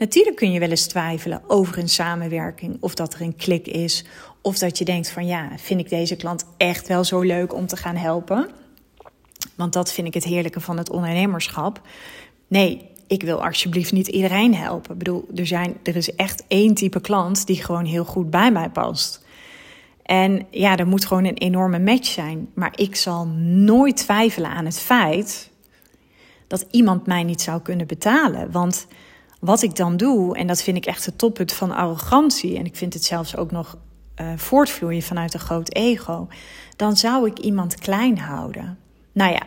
Natuurlijk 0.00 0.36
kun 0.36 0.52
je 0.52 0.58
wel 0.58 0.70
eens 0.70 0.86
twijfelen 0.86 1.42
over 1.46 1.78
een 1.78 1.88
samenwerking, 1.88 2.76
of 2.80 2.94
dat 2.94 3.14
er 3.14 3.20
een 3.20 3.36
klik 3.36 3.66
is, 3.66 4.04
of 4.42 4.58
dat 4.58 4.78
je 4.78 4.84
denkt 4.84 5.10
van 5.10 5.26
ja, 5.26 5.48
vind 5.56 5.80
ik 5.80 5.88
deze 5.88 6.16
klant 6.16 6.44
echt 6.56 6.88
wel 6.88 7.04
zo 7.04 7.20
leuk 7.20 7.54
om 7.54 7.66
te 7.66 7.76
gaan 7.76 7.96
helpen? 7.96 8.50
Want 9.54 9.72
dat 9.72 9.92
vind 9.92 10.06
ik 10.06 10.14
het 10.14 10.24
heerlijke 10.24 10.60
van 10.60 10.78
het 10.78 10.90
ondernemerschap. 10.90 11.80
Nee, 12.48 12.88
ik 13.06 13.22
wil 13.22 13.44
alsjeblieft 13.44 13.92
niet 13.92 14.08
iedereen 14.08 14.54
helpen. 14.54 14.92
Ik 14.92 14.98
bedoel, 14.98 15.28
er, 15.34 15.46
zijn, 15.46 15.76
er 15.82 15.96
is 15.96 16.14
echt 16.14 16.44
één 16.48 16.74
type 16.74 17.00
klant 17.00 17.46
die 17.46 17.64
gewoon 17.64 17.84
heel 17.84 18.04
goed 18.04 18.30
bij 18.30 18.52
mij 18.52 18.70
past. 18.70 19.24
En 20.02 20.46
ja, 20.50 20.76
er 20.76 20.86
moet 20.86 21.04
gewoon 21.04 21.24
een 21.24 21.38
enorme 21.38 21.78
match 21.78 22.08
zijn. 22.08 22.48
Maar 22.54 22.72
ik 22.74 22.96
zal 22.96 23.26
nooit 23.26 23.96
twijfelen 23.96 24.50
aan 24.50 24.64
het 24.64 24.80
feit 24.80 25.50
dat 26.46 26.66
iemand 26.70 27.06
mij 27.06 27.22
niet 27.22 27.40
zou 27.40 27.60
kunnen 27.60 27.86
betalen. 27.86 28.50
Want 28.50 28.86
wat 29.40 29.62
ik 29.62 29.76
dan 29.76 29.96
doe, 29.96 30.36
en 30.36 30.46
dat 30.46 30.62
vind 30.62 30.76
ik 30.76 30.86
echt 30.86 31.06
het 31.06 31.18
toppunt 31.18 31.52
van 31.52 31.70
arrogantie, 31.70 32.56
en 32.56 32.64
ik 32.64 32.76
vind 32.76 32.94
het 32.94 33.04
zelfs 33.04 33.36
ook 33.36 33.50
nog 33.50 33.76
uh, 34.20 34.26
voortvloeien 34.36 35.02
vanuit 35.02 35.34
een 35.34 35.40
groot 35.40 35.74
ego, 35.74 36.28
dan 36.76 36.96
zou 36.96 37.26
ik 37.26 37.38
iemand 37.38 37.74
klein 37.74 38.18
houden. 38.18 38.78
Nou 39.12 39.32
ja, 39.32 39.42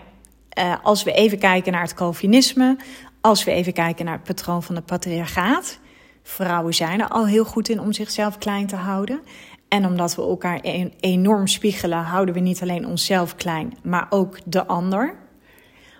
uh, 0.64 0.76
als 0.84 1.04
we 1.04 1.12
even 1.12 1.40
kijken 1.40 1.72
naar 1.72 1.82
het 1.82 1.94
Calvinisme, 1.94 2.78
als 3.22 3.44
we 3.44 3.52
even 3.52 3.74
kijken 3.74 4.06
naar 4.06 4.14
het 4.14 4.24
patroon 4.24 4.64
van 4.64 4.76
de 4.76 4.82
patriarchaat. 4.82 5.80
Vrouwen 6.24 6.74
zijn 6.74 7.00
er 7.00 7.08
al 7.08 7.28
heel 7.28 7.46
goed 7.46 7.70
in 7.70 7.80
om 7.80 7.94
zichzelf 7.94 8.38
klein 8.38 8.68
te 8.68 8.76
houden. 8.76 9.22
En 9.68 9.86
omdat 9.86 10.16
we 10.16 10.22
elkaar 10.22 10.60
enorm 11.00 11.48
spiegelen, 11.48 11.98
houden 11.98 12.34
we 12.34 12.40
niet 12.40 12.62
alleen 12.62 12.88
onszelf 12.88 13.36
klein, 13.36 13.78
maar 13.84 14.08
ook 14.10 14.40
de 14.46 14.68
ander. 14.68 15.16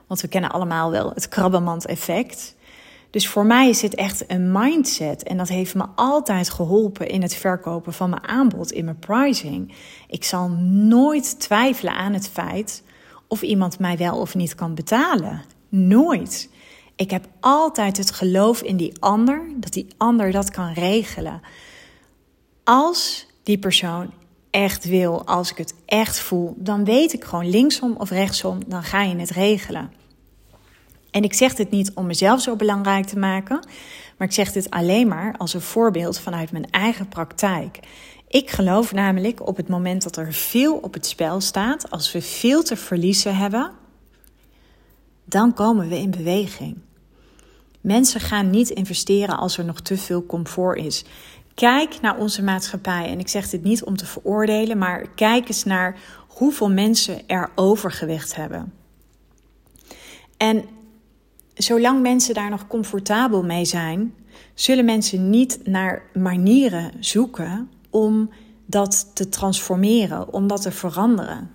Want 0.08 0.22
we 0.22 0.28
kennen 0.28 0.52
allemaal 0.52 0.92
wel 0.92 1.12
het 1.14 1.28
krabbenmand-effect. 1.28 2.56
Dus 3.14 3.28
voor 3.28 3.46
mij 3.46 3.70
is 3.70 3.80
dit 3.80 3.96
echt 3.96 4.32
een 4.32 4.52
mindset. 4.52 5.24
En 5.24 5.38
dat 5.38 5.50
heeft 5.50 5.76
me 5.76 5.86
altijd 5.96 6.50
geholpen 6.50 7.08
in 7.08 7.22
het 7.22 7.36
verkopen 7.36 7.94
van 7.94 8.10
mijn 8.10 8.24
aanbod, 8.24 8.72
in 8.72 8.86
mijn 8.86 9.00
pricing. 9.00 9.74
Ik 10.08 10.24
zal 10.24 10.50
nooit 10.50 11.40
twijfelen 11.40 11.94
aan 11.94 12.14
het 12.14 12.30
feit 12.30 12.84
of 13.28 13.42
iemand 13.42 13.80
mij 13.80 13.98
wel 13.98 14.20
of 14.20 14.36
niet 14.36 14.56
kan 14.56 14.76
betalen. 14.76 15.42
Nooit. 15.70 16.50
Ik 16.96 17.12
heb 17.12 17.26
altijd 17.40 17.98
het 17.98 18.12
geloof 18.12 18.62
in 18.62 18.78
die 18.78 18.94
ander, 19.00 19.46
dat 19.56 19.74
die 19.74 19.88
ander 19.98 20.32
dat 20.32 20.50
kan 20.50 20.74
regelen. 20.74 21.42
Als 22.64 23.28
die 23.44 23.58
persoon 23.58 24.12
echt 24.50 24.86
wil, 24.86 25.26
als 25.26 25.52
ik 25.52 25.58
het 25.58 25.74
echt 25.86 26.20
voel, 26.20 26.54
dan 26.58 26.86
weet 26.86 27.14
ik 27.14 27.24
gewoon 27.24 27.50
linksom 27.50 27.96
of 27.98 28.10
rechtsom, 28.10 28.60
dan 28.68 28.84
ga 28.84 29.02
je 29.02 29.16
het 29.16 29.32
regelen. 29.32 29.92
En 31.14 31.24
ik 31.24 31.34
zeg 31.34 31.56
dit 31.56 31.70
niet 31.70 31.92
om 31.94 32.06
mezelf 32.06 32.42
zo 32.42 32.56
belangrijk 32.56 33.06
te 33.06 33.20
maken, 33.20 33.68
maar 34.18 34.28
ik 34.28 34.34
zeg 34.34 34.52
dit 34.52 34.70
alleen 34.70 35.08
maar 35.08 35.36
als 35.38 35.54
een 35.54 35.62
voorbeeld 35.62 36.20
vanuit 36.20 36.52
mijn 36.52 36.70
eigen 36.72 37.08
praktijk. 37.08 37.80
Ik 38.28 38.50
geloof 38.50 38.94
namelijk 38.94 39.48
op 39.48 39.58
het 39.58 39.68
moment 39.68 40.04
dat 40.04 40.18
er 40.18 40.34
veel 40.34 40.76
op 40.76 40.94
het 40.94 41.06
spel 41.06 41.42
staat, 41.42 41.92
als 41.92 42.12
we 42.12 42.22
veel 42.22 42.64
te 42.64 42.76
verliezen 42.76 43.36
hebben, 43.36 43.72
dan 45.26 45.54
komen 45.54 45.90
we 45.90 45.98
in 45.98 46.12
beweging. 46.12 46.78
Mensen 47.82 48.20
gaan 48.20 48.50
niet 48.50 48.70
investeren 48.70 49.38
als 49.38 49.58
er 49.58 49.66
nog 49.66 49.82
te 49.82 49.98
veel 49.98 50.26
comfort 50.26 50.78
is. 50.78 51.06
Kijk 51.54 52.02
naar 52.02 52.18
onze 52.18 52.44
maatschappij. 52.44 53.10
En 53.10 53.20
ik 53.20 53.28
zeg 53.28 53.50
dit 53.50 53.64
niet 53.64 53.84
om 53.84 53.98
te 53.98 54.06
veroordelen, 54.06 54.78
maar 54.78 55.10
kijk 55.16 55.48
eens 55.48 55.64
naar 55.64 56.00
hoeveel 56.28 56.72
mensen 56.72 57.28
er 57.28 57.52
overgewicht 57.56 58.36
hebben. 58.36 58.74
En 60.38 60.66
zolang 61.54 62.02
mensen 62.02 62.34
daar 62.34 62.50
nog 62.50 62.68
comfortabel 62.68 63.44
mee 63.44 63.66
zijn, 63.66 64.14
zullen 64.54 64.86
mensen 64.86 65.30
niet 65.30 65.60
naar 65.64 66.02
manieren 66.14 66.92
zoeken 67.00 67.70
om 67.90 68.30
dat 68.66 69.12
te 69.14 69.30
transformeren, 69.30 70.34
om 70.34 70.48
dat 70.48 70.62
te 70.62 70.72
veranderen. 70.72 71.52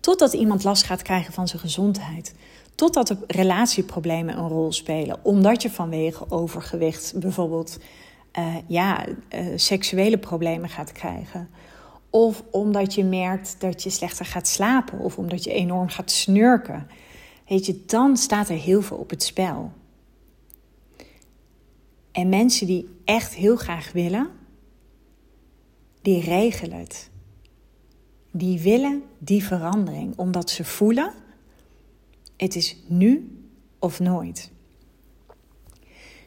Totdat 0.00 0.32
iemand 0.32 0.64
last 0.64 0.82
gaat 0.82 1.02
krijgen 1.02 1.32
van 1.32 1.48
zijn 1.48 1.60
gezondheid. 1.60 2.34
Totdat 2.74 3.10
er 3.10 3.18
relatieproblemen 3.26 4.38
een 4.38 4.48
rol 4.48 4.72
spelen. 4.72 5.18
Omdat 5.22 5.62
je 5.62 5.70
vanwege 5.70 6.30
overgewicht 6.30 7.12
bijvoorbeeld 7.16 7.78
uh, 8.38 8.54
ja, 8.66 9.04
uh, 9.06 9.46
seksuele 9.56 10.18
problemen 10.18 10.68
gaat 10.68 10.92
krijgen. 10.92 11.48
Of 12.10 12.42
omdat 12.50 12.94
je 12.94 13.04
merkt 13.04 13.56
dat 13.58 13.82
je 13.82 13.90
slechter 13.90 14.26
gaat 14.26 14.48
slapen. 14.48 14.98
Of 14.98 15.18
omdat 15.18 15.44
je 15.44 15.52
enorm 15.52 15.88
gaat 15.88 16.10
snurken. 16.10 16.86
Weet 17.48 17.66
je, 17.66 17.84
dan 17.86 18.16
staat 18.16 18.48
er 18.48 18.56
heel 18.56 18.82
veel 18.82 18.96
op 18.96 19.10
het 19.10 19.22
spel. 19.22 19.72
En 22.12 22.28
mensen 22.28 22.66
die 22.66 22.88
echt 23.04 23.34
heel 23.34 23.56
graag 23.56 23.92
willen, 23.92 24.30
die 26.02 26.20
regelen 26.20 26.78
het. 26.78 27.10
Die 28.30 28.60
willen 28.60 29.02
die 29.18 29.44
verandering, 29.44 30.16
omdat 30.16 30.50
ze 30.50 30.64
voelen 30.64 31.12
het 32.38 32.56
is 32.56 32.76
nu 32.86 33.38
of 33.78 34.00
nooit. 34.00 34.50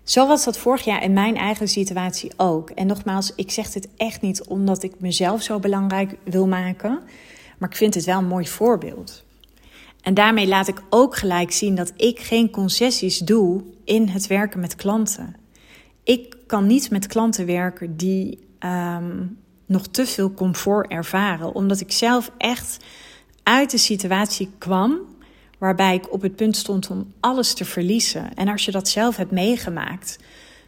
Zo 0.03 0.27
was 0.27 0.43
dat 0.43 0.57
vorig 0.57 0.83
jaar 0.83 1.03
in 1.03 1.13
mijn 1.13 1.35
eigen 1.37 1.67
situatie 1.67 2.31
ook. 2.37 2.69
En 2.69 2.87
nogmaals, 2.87 3.35
ik 3.35 3.51
zeg 3.51 3.71
dit 3.71 3.87
echt 3.97 4.21
niet 4.21 4.43
omdat 4.43 4.83
ik 4.83 4.99
mezelf 4.99 5.41
zo 5.41 5.59
belangrijk 5.59 6.17
wil 6.23 6.47
maken, 6.47 7.03
maar 7.57 7.69
ik 7.69 7.75
vind 7.75 7.93
het 7.93 8.05
wel 8.05 8.17
een 8.17 8.27
mooi 8.27 8.47
voorbeeld. 8.47 9.23
En 10.01 10.13
daarmee 10.13 10.47
laat 10.47 10.67
ik 10.67 10.81
ook 10.89 11.15
gelijk 11.15 11.51
zien 11.51 11.75
dat 11.75 11.93
ik 11.95 12.19
geen 12.19 12.49
concessies 12.49 13.17
doe 13.17 13.63
in 13.83 14.07
het 14.07 14.27
werken 14.27 14.59
met 14.59 14.75
klanten. 14.75 15.35
Ik 16.03 16.37
kan 16.47 16.67
niet 16.67 16.89
met 16.89 17.07
klanten 17.07 17.45
werken 17.45 17.97
die 17.97 18.39
ehm, 18.59 19.25
nog 19.65 19.87
te 19.87 20.05
veel 20.05 20.33
comfort 20.33 20.87
ervaren, 20.91 21.55
omdat 21.55 21.79
ik 21.79 21.91
zelf 21.91 22.31
echt 22.37 22.77
uit 23.43 23.71
de 23.71 23.77
situatie 23.77 24.49
kwam 24.57 24.99
waarbij 25.57 25.95
ik 25.95 26.13
op 26.13 26.21
het 26.21 26.35
punt 26.35 26.57
stond 26.57 26.89
om 26.89 27.13
alles 27.19 27.53
te 27.53 27.65
verliezen. 27.65 28.33
En 28.33 28.47
als 28.47 28.65
je 28.65 28.71
dat 28.71 28.87
zelf 28.87 29.15
hebt 29.15 29.31
meegemaakt, 29.31 30.19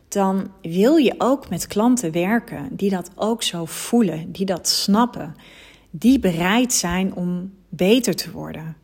dan 0.07 0.51
wil 0.61 0.95
je 0.95 1.15
ook 1.17 1.49
met 1.49 1.67
klanten 1.67 2.11
werken 2.11 2.67
die 2.71 2.89
dat 2.89 3.11
ook 3.15 3.43
zo 3.43 3.65
voelen, 3.65 4.31
die 4.31 4.45
dat 4.45 4.67
snappen, 4.67 5.35
die 5.89 6.19
bereid 6.19 6.73
zijn 6.73 7.15
om 7.15 7.53
beter 7.69 8.15
te 8.15 8.31
worden. 8.31 8.75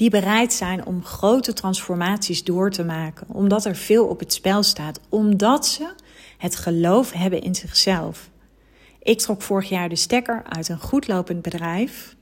Die 0.00 0.10
bereid 0.10 0.52
zijn 0.52 0.86
om 0.86 1.04
grote 1.04 1.52
transformaties 1.52 2.44
door 2.44 2.70
te 2.70 2.84
maken, 2.84 3.26
omdat 3.28 3.64
er 3.64 3.76
veel 3.76 4.06
op 4.06 4.18
het 4.18 4.32
spel 4.32 4.62
staat, 4.62 5.00
omdat 5.08 5.66
ze 5.66 5.94
het 6.38 6.56
geloof 6.56 7.12
hebben 7.12 7.40
in 7.40 7.54
zichzelf. 7.54 8.30
Ik 9.02 9.18
trok 9.18 9.42
vorig 9.42 9.68
jaar 9.68 9.88
de 9.88 9.96
stekker 9.96 10.42
uit 10.48 10.68
een 10.68 10.80
goedlopend 10.80 11.42
bedrijf 11.42 12.16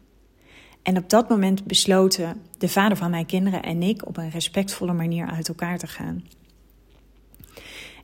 en 0.82 0.96
op 0.96 1.10
dat 1.10 1.28
moment 1.28 1.64
besloten 1.64 2.42
de 2.58 2.68
vader 2.68 2.96
van 2.96 3.10
mijn 3.10 3.26
kinderen 3.26 3.62
en 3.62 3.82
ik 3.82 4.06
op 4.06 4.16
een 4.16 4.30
respectvolle 4.30 4.92
manier 4.92 5.26
uit 5.26 5.48
elkaar 5.48 5.78
te 5.78 5.86
gaan. 5.86 6.24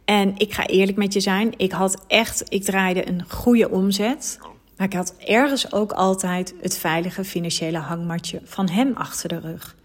En 0.05 0.37
ik 0.37 0.53
ga 0.53 0.67
eerlijk 0.67 0.99
met 0.99 1.13
je 1.13 1.21
zijn, 1.21 1.53
ik 1.57 1.73
had 1.73 2.05
echt, 2.07 2.45
ik 2.49 2.63
draaide 2.63 3.09
een 3.09 3.25
goede 3.29 3.71
omzet. 3.71 4.39
Maar 4.77 4.87
ik 4.87 4.93
had 4.93 5.15
ergens 5.19 5.73
ook 5.73 5.93
altijd 5.93 6.55
het 6.61 6.79
veilige 6.79 7.25
financiële 7.25 7.79
hangmatje 7.79 8.41
van 8.45 8.69
hem 8.69 8.93
achter 8.95 9.29
de 9.29 9.39
rug. 9.39 9.77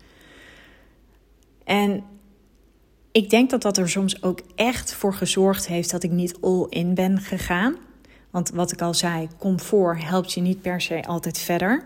En 1.63 2.03
ik 3.12 3.29
denk 3.29 3.50
dat 3.50 3.62
dat 3.62 3.77
er 3.77 3.89
soms 3.89 4.24
ook 4.24 4.41
echt 4.55 4.93
voor 4.93 5.13
gezorgd 5.13 5.67
heeft 5.67 5.91
dat 5.91 6.03
ik 6.03 6.12
niet 6.12 6.38
all 6.41 6.65
in 6.69 6.93
ben 6.93 7.19
gegaan. 7.19 7.75
Want 8.29 8.50
wat 8.50 8.72
ik 8.72 8.81
al 8.81 8.93
zei, 8.93 9.27
comfort 9.38 10.03
helpt 10.03 10.34
je 10.34 10.41
niet 10.41 10.62
per 10.62 10.81
se 10.81 11.03
altijd 11.03 11.38
verder. 11.38 11.84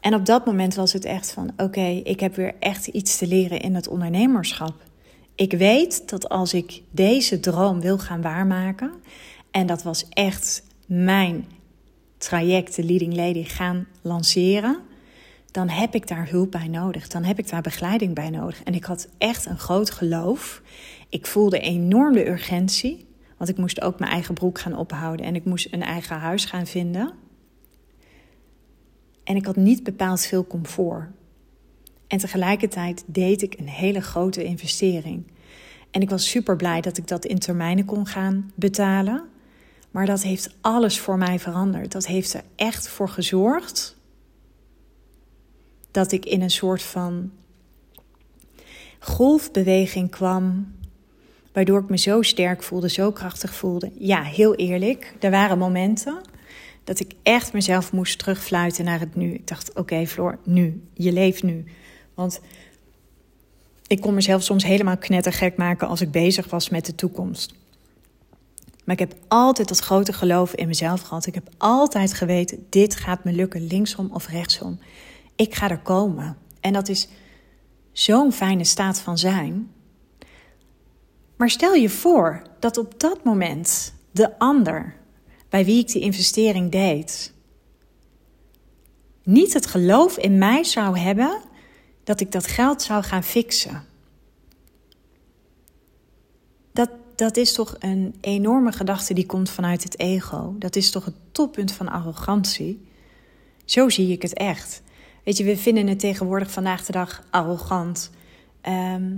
En 0.00 0.14
op 0.14 0.26
dat 0.26 0.46
moment 0.46 0.74
was 0.74 0.92
het 0.92 1.04
echt 1.04 1.32
van: 1.32 1.52
oké, 1.56 2.00
ik 2.04 2.20
heb 2.20 2.34
weer 2.34 2.54
echt 2.58 2.86
iets 2.86 3.16
te 3.16 3.26
leren 3.26 3.60
in 3.60 3.74
het 3.74 3.88
ondernemerschap. 3.88 4.74
Ik 5.34 5.52
weet 5.52 6.08
dat 6.08 6.28
als 6.28 6.54
ik 6.54 6.82
deze 6.90 7.40
droom 7.40 7.80
wil 7.80 7.98
gaan 7.98 8.22
waarmaken, 8.22 8.92
en 9.50 9.66
dat 9.66 9.82
was 9.82 10.08
echt 10.08 10.62
mijn 10.90 11.46
traject, 12.18 12.76
de 12.76 12.84
Leading 12.84 13.14
Lady, 13.14 13.44
gaan 13.44 13.86
lanceren, 14.02 14.78
dan 15.50 15.68
heb 15.68 15.94
ik 15.94 16.08
daar 16.08 16.28
hulp 16.30 16.50
bij 16.50 16.68
nodig. 16.68 17.08
Dan 17.08 17.24
heb 17.24 17.38
ik 17.38 17.48
daar 17.48 17.62
begeleiding 17.62 18.14
bij 18.14 18.30
nodig. 18.30 18.62
En 18.62 18.74
ik 18.74 18.84
had 18.84 19.08
echt 19.18 19.46
een 19.46 19.58
groot 19.58 19.90
geloof. 19.90 20.62
Ik 21.08 21.26
voelde 21.26 21.58
enorm 21.58 22.12
de 22.12 22.28
urgentie, 22.28 23.06
want 23.36 23.50
ik 23.50 23.56
moest 23.56 23.80
ook 23.80 23.98
mijn 23.98 24.10
eigen 24.10 24.34
broek 24.34 24.58
gaan 24.58 24.76
ophouden 24.76 25.26
en 25.26 25.34
ik 25.34 25.44
moest 25.44 25.68
een 25.70 25.82
eigen 25.82 26.16
huis 26.16 26.44
gaan 26.44 26.66
vinden. 26.66 27.12
En 29.24 29.36
ik 29.36 29.46
had 29.46 29.56
niet 29.56 29.82
bepaald 29.82 30.20
veel 30.26 30.46
comfort. 30.46 31.08
En 32.06 32.18
tegelijkertijd 32.18 33.04
deed 33.06 33.42
ik 33.42 33.58
een 33.58 33.68
hele 33.68 34.00
grote 34.00 34.44
investering. 34.44 35.26
En 35.90 36.00
ik 36.00 36.10
was 36.10 36.28
super 36.28 36.56
blij 36.56 36.80
dat 36.80 36.98
ik 36.98 37.08
dat 37.08 37.24
in 37.24 37.38
termijnen 37.38 37.84
kon 37.84 38.06
gaan 38.06 38.50
betalen. 38.54 39.28
Maar 39.90 40.06
dat 40.06 40.22
heeft 40.22 40.54
alles 40.60 41.00
voor 41.00 41.18
mij 41.18 41.38
veranderd. 41.38 41.92
Dat 41.92 42.06
heeft 42.06 42.34
er 42.34 42.44
echt 42.56 42.88
voor 42.88 43.08
gezorgd 43.08 43.96
dat 45.90 46.12
ik 46.12 46.24
in 46.24 46.42
een 46.42 46.50
soort 46.50 46.82
van 46.82 47.30
golfbeweging 48.98 50.10
kwam. 50.10 50.74
Waardoor 51.52 51.80
ik 51.80 51.88
me 51.88 51.98
zo 51.98 52.22
sterk 52.22 52.62
voelde, 52.62 52.88
zo 52.88 53.12
krachtig 53.12 53.54
voelde. 53.54 53.90
Ja, 53.98 54.22
heel 54.22 54.54
eerlijk, 54.54 55.14
er 55.20 55.30
waren 55.30 55.58
momenten 55.58 56.20
dat 56.84 57.00
ik 57.00 57.12
echt 57.22 57.52
mezelf 57.52 57.92
moest 57.92 58.18
terugfluiten 58.18 58.84
naar 58.84 59.00
het 59.00 59.14
nu. 59.14 59.32
Ik 59.32 59.46
dacht, 59.46 59.70
oké 59.70 59.80
okay, 59.80 60.06
Floor, 60.06 60.38
nu. 60.44 60.82
Je 60.94 61.12
leeft 61.12 61.42
nu. 61.42 61.64
Want 62.14 62.40
ik 63.86 64.00
kon 64.00 64.14
mezelf 64.14 64.42
soms 64.42 64.64
helemaal 64.64 64.96
knettergek 64.96 65.56
maken 65.56 65.88
als 65.88 66.00
ik 66.00 66.10
bezig 66.10 66.50
was 66.50 66.68
met 66.68 66.86
de 66.86 66.94
toekomst. 66.94 67.54
Maar 68.90 69.00
ik 69.00 69.08
heb 69.08 69.20
altijd 69.28 69.68
dat 69.68 69.78
grote 69.78 70.12
geloof 70.12 70.54
in 70.54 70.66
mezelf 70.66 71.00
gehad. 71.00 71.26
Ik 71.26 71.34
heb 71.34 71.48
altijd 71.58 72.12
geweten, 72.12 72.66
dit 72.68 72.96
gaat 72.96 73.24
me 73.24 73.32
lukken, 73.32 73.66
linksom 73.66 74.10
of 74.12 74.26
rechtsom. 74.26 74.78
Ik 75.36 75.54
ga 75.54 75.70
er 75.70 75.78
komen. 75.78 76.36
En 76.60 76.72
dat 76.72 76.88
is 76.88 77.08
zo'n 77.92 78.32
fijne 78.32 78.64
staat 78.64 79.00
van 79.00 79.18
zijn. 79.18 79.70
Maar 81.36 81.50
stel 81.50 81.74
je 81.74 81.88
voor 81.88 82.42
dat 82.58 82.78
op 82.78 83.00
dat 83.00 83.24
moment 83.24 83.94
de 84.10 84.38
ander 84.38 84.96
bij 85.48 85.64
wie 85.64 85.78
ik 85.78 85.88
die 85.88 86.02
investering 86.02 86.70
deed, 86.70 87.32
niet 89.22 89.52
het 89.52 89.66
geloof 89.66 90.16
in 90.18 90.38
mij 90.38 90.64
zou 90.64 90.98
hebben 90.98 91.40
dat 92.04 92.20
ik 92.20 92.32
dat 92.32 92.46
geld 92.46 92.82
zou 92.82 93.02
gaan 93.02 93.24
fixen. 93.24 93.84
Dat, 97.20 97.36
is 97.36 97.52
toch 97.52 97.76
een 97.78 98.14
enorme 98.20 98.72
gedachte 98.72 99.14
die 99.14 99.26
komt 99.26 99.50
vanuit 99.50 99.82
het 99.82 99.98
ego. 99.98 100.54
Dat 100.58 100.76
is 100.76 100.90
toch 100.90 101.04
het 101.04 101.14
toppunt 101.32 101.72
van 101.72 101.88
arrogantie. 101.88 102.88
Zo 103.64 103.88
zie 103.88 104.12
ik 104.12 104.22
het 104.22 104.34
echt. 104.34 104.82
Weet 105.24 105.36
je, 105.36 105.44
we 105.44 105.56
vinden 105.56 105.86
het 105.86 105.98
tegenwoordig 105.98 106.50
vandaag 106.50 106.84
de 106.84 106.92
dag 106.92 107.22
arrogant. 107.30 108.10
Ehm, 108.60 109.12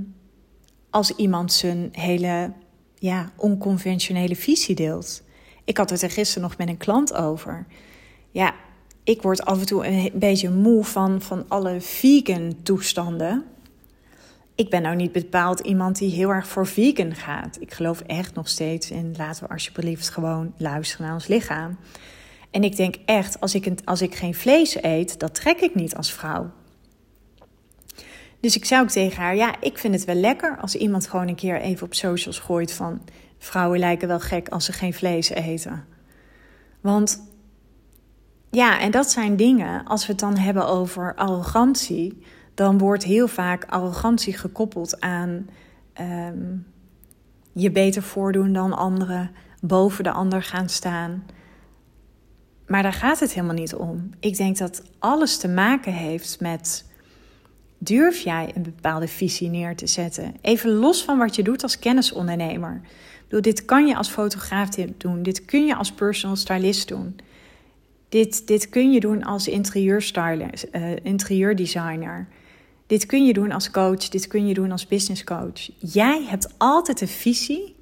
als 0.90 1.10
iemand 1.10 1.52
zijn 1.52 1.88
hele 1.92 2.52
ja, 2.98 3.32
onconventionele 3.36 4.36
visie 4.36 4.74
deelt. 4.74 5.22
Ik 5.64 5.76
had 5.76 5.90
het 5.90 6.02
er 6.02 6.10
gisteren 6.10 6.42
nog 6.42 6.56
met 6.56 6.68
een 6.68 6.76
klant 6.76 7.14
over. 7.14 7.66
Ja, 8.30 8.54
ik 9.04 9.22
word 9.22 9.44
af 9.44 9.60
en 9.60 9.66
toe 9.66 9.86
een 9.86 10.10
beetje 10.14 10.50
moe 10.50 10.84
van, 10.84 11.20
van 11.20 11.44
alle 11.48 11.80
vegan 11.80 12.54
toestanden. 12.62 13.44
Ik 14.54 14.70
ben 14.70 14.82
nou 14.82 14.96
niet 14.96 15.12
bepaald 15.12 15.60
iemand 15.60 15.98
die 15.98 16.10
heel 16.10 16.30
erg 16.30 16.46
voor 16.46 16.66
vegan 16.66 17.14
gaat. 17.14 17.56
Ik 17.60 17.72
geloof 17.72 18.00
echt 18.00 18.34
nog 18.34 18.48
steeds 18.48 18.90
in 18.90 19.14
laten 19.16 19.42
we 19.42 19.52
alsjeblieft 19.52 20.10
gewoon 20.10 20.54
luisteren 20.56 21.06
naar 21.06 21.14
ons 21.14 21.26
lichaam. 21.26 21.78
En 22.50 22.64
ik 22.64 22.76
denk 22.76 22.94
echt, 23.04 23.40
als 23.40 23.54
ik, 23.54 23.72
als 23.84 24.02
ik 24.02 24.14
geen 24.14 24.34
vlees 24.34 24.82
eet, 24.82 25.18
dat 25.18 25.34
trek 25.34 25.60
ik 25.60 25.74
niet 25.74 25.96
als 25.96 26.12
vrouw. 26.12 26.50
Dus 28.40 28.56
ik 28.56 28.64
zei 28.64 28.82
ook 28.82 28.88
tegen 28.88 29.22
haar, 29.22 29.36
ja, 29.36 29.54
ik 29.60 29.78
vind 29.78 29.94
het 29.94 30.04
wel 30.04 30.14
lekker 30.14 30.58
als 30.60 30.74
iemand 30.74 31.06
gewoon 31.06 31.28
een 31.28 31.34
keer 31.34 31.60
even 31.60 31.86
op 31.86 31.94
socials 31.94 32.38
gooit 32.38 32.72
van 32.72 33.00
vrouwen 33.38 33.78
lijken 33.78 34.08
wel 34.08 34.20
gek 34.20 34.48
als 34.48 34.64
ze 34.64 34.72
geen 34.72 34.94
vlees 34.94 35.28
eten. 35.28 35.84
Want 36.80 37.30
ja, 38.50 38.80
en 38.80 38.90
dat 38.90 39.10
zijn 39.10 39.36
dingen, 39.36 39.84
als 39.84 40.06
we 40.06 40.12
het 40.12 40.20
dan 40.20 40.36
hebben 40.36 40.66
over 40.66 41.14
arrogantie, 41.14 42.22
dan 42.54 42.78
wordt 42.78 43.04
heel 43.04 43.28
vaak 43.28 43.64
arrogantie 43.64 44.36
gekoppeld 44.36 45.00
aan 45.00 45.48
ehm, 45.92 46.56
je 47.52 47.70
beter 47.70 48.02
voordoen 48.02 48.52
dan 48.52 48.72
anderen, 48.72 49.30
boven 49.60 50.04
de 50.04 50.10
ander 50.10 50.42
gaan 50.42 50.68
staan. 50.68 51.24
Maar 52.66 52.82
daar 52.82 52.92
gaat 52.92 53.20
het 53.20 53.32
helemaal 53.32 53.54
niet 53.54 53.74
om. 53.74 54.10
Ik 54.20 54.36
denk 54.36 54.58
dat 54.58 54.82
alles 54.98 55.36
te 55.36 55.48
maken 55.48 55.92
heeft 55.92 56.40
met 56.40 56.84
durf 57.78 58.18
jij 58.18 58.50
een 58.54 58.62
bepaalde 58.62 59.08
visie 59.08 59.48
neer 59.48 59.76
te 59.76 59.86
zetten? 59.86 60.34
Even 60.40 60.70
los 60.70 61.04
van 61.04 61.18
wat 61.18 61.36
je 61.36 61.42
doet 61.42 61.62
als 61.62 61.78
kennisondernemer. 61.78 62.80
Bedoel, 63.22 63.42
dit 63.42 63.64
kan 63.64 63.86
je 63.86 63.96
als 63.96 64.08
fotograaf 64.08 64.68
doen, 64.96 65.22
dit 65.22 65.44
kun 65.44 65.66
je 65.66 65.76
als 65.76 65.92
personal 65.92 66.36
stylist 66.36 66.88
doen. 66.88 67.16
Dit, 68.08 68.46
dit 68.46 68.68
kun 68.68 68.92
je 68.92 69.00
doen 69.00 69.24
als 69.24 69.48
interieurstylist, 69.48 70.66
uh, 70.72 70.96
interieurdesigner. 71.02 72.28
Dit 72.92 73.06
kun 73.06 73.26
je 73.26 73.32
doen 73.32 73.52
als 73.52 73.70
coach, 73.70 74.08
dit 74.08 74.26
kun 74.26 74.46
je 74.46 74.54
doen 74.54 74.72
als 74.72 74.86
business 74.86 75.24
coach. 75.24 75.70
Jij 75.78 76.24
hebt 76.24 76.54
altijd 76.58 77.00
een 77.00 77.08
visie 77.08 77.76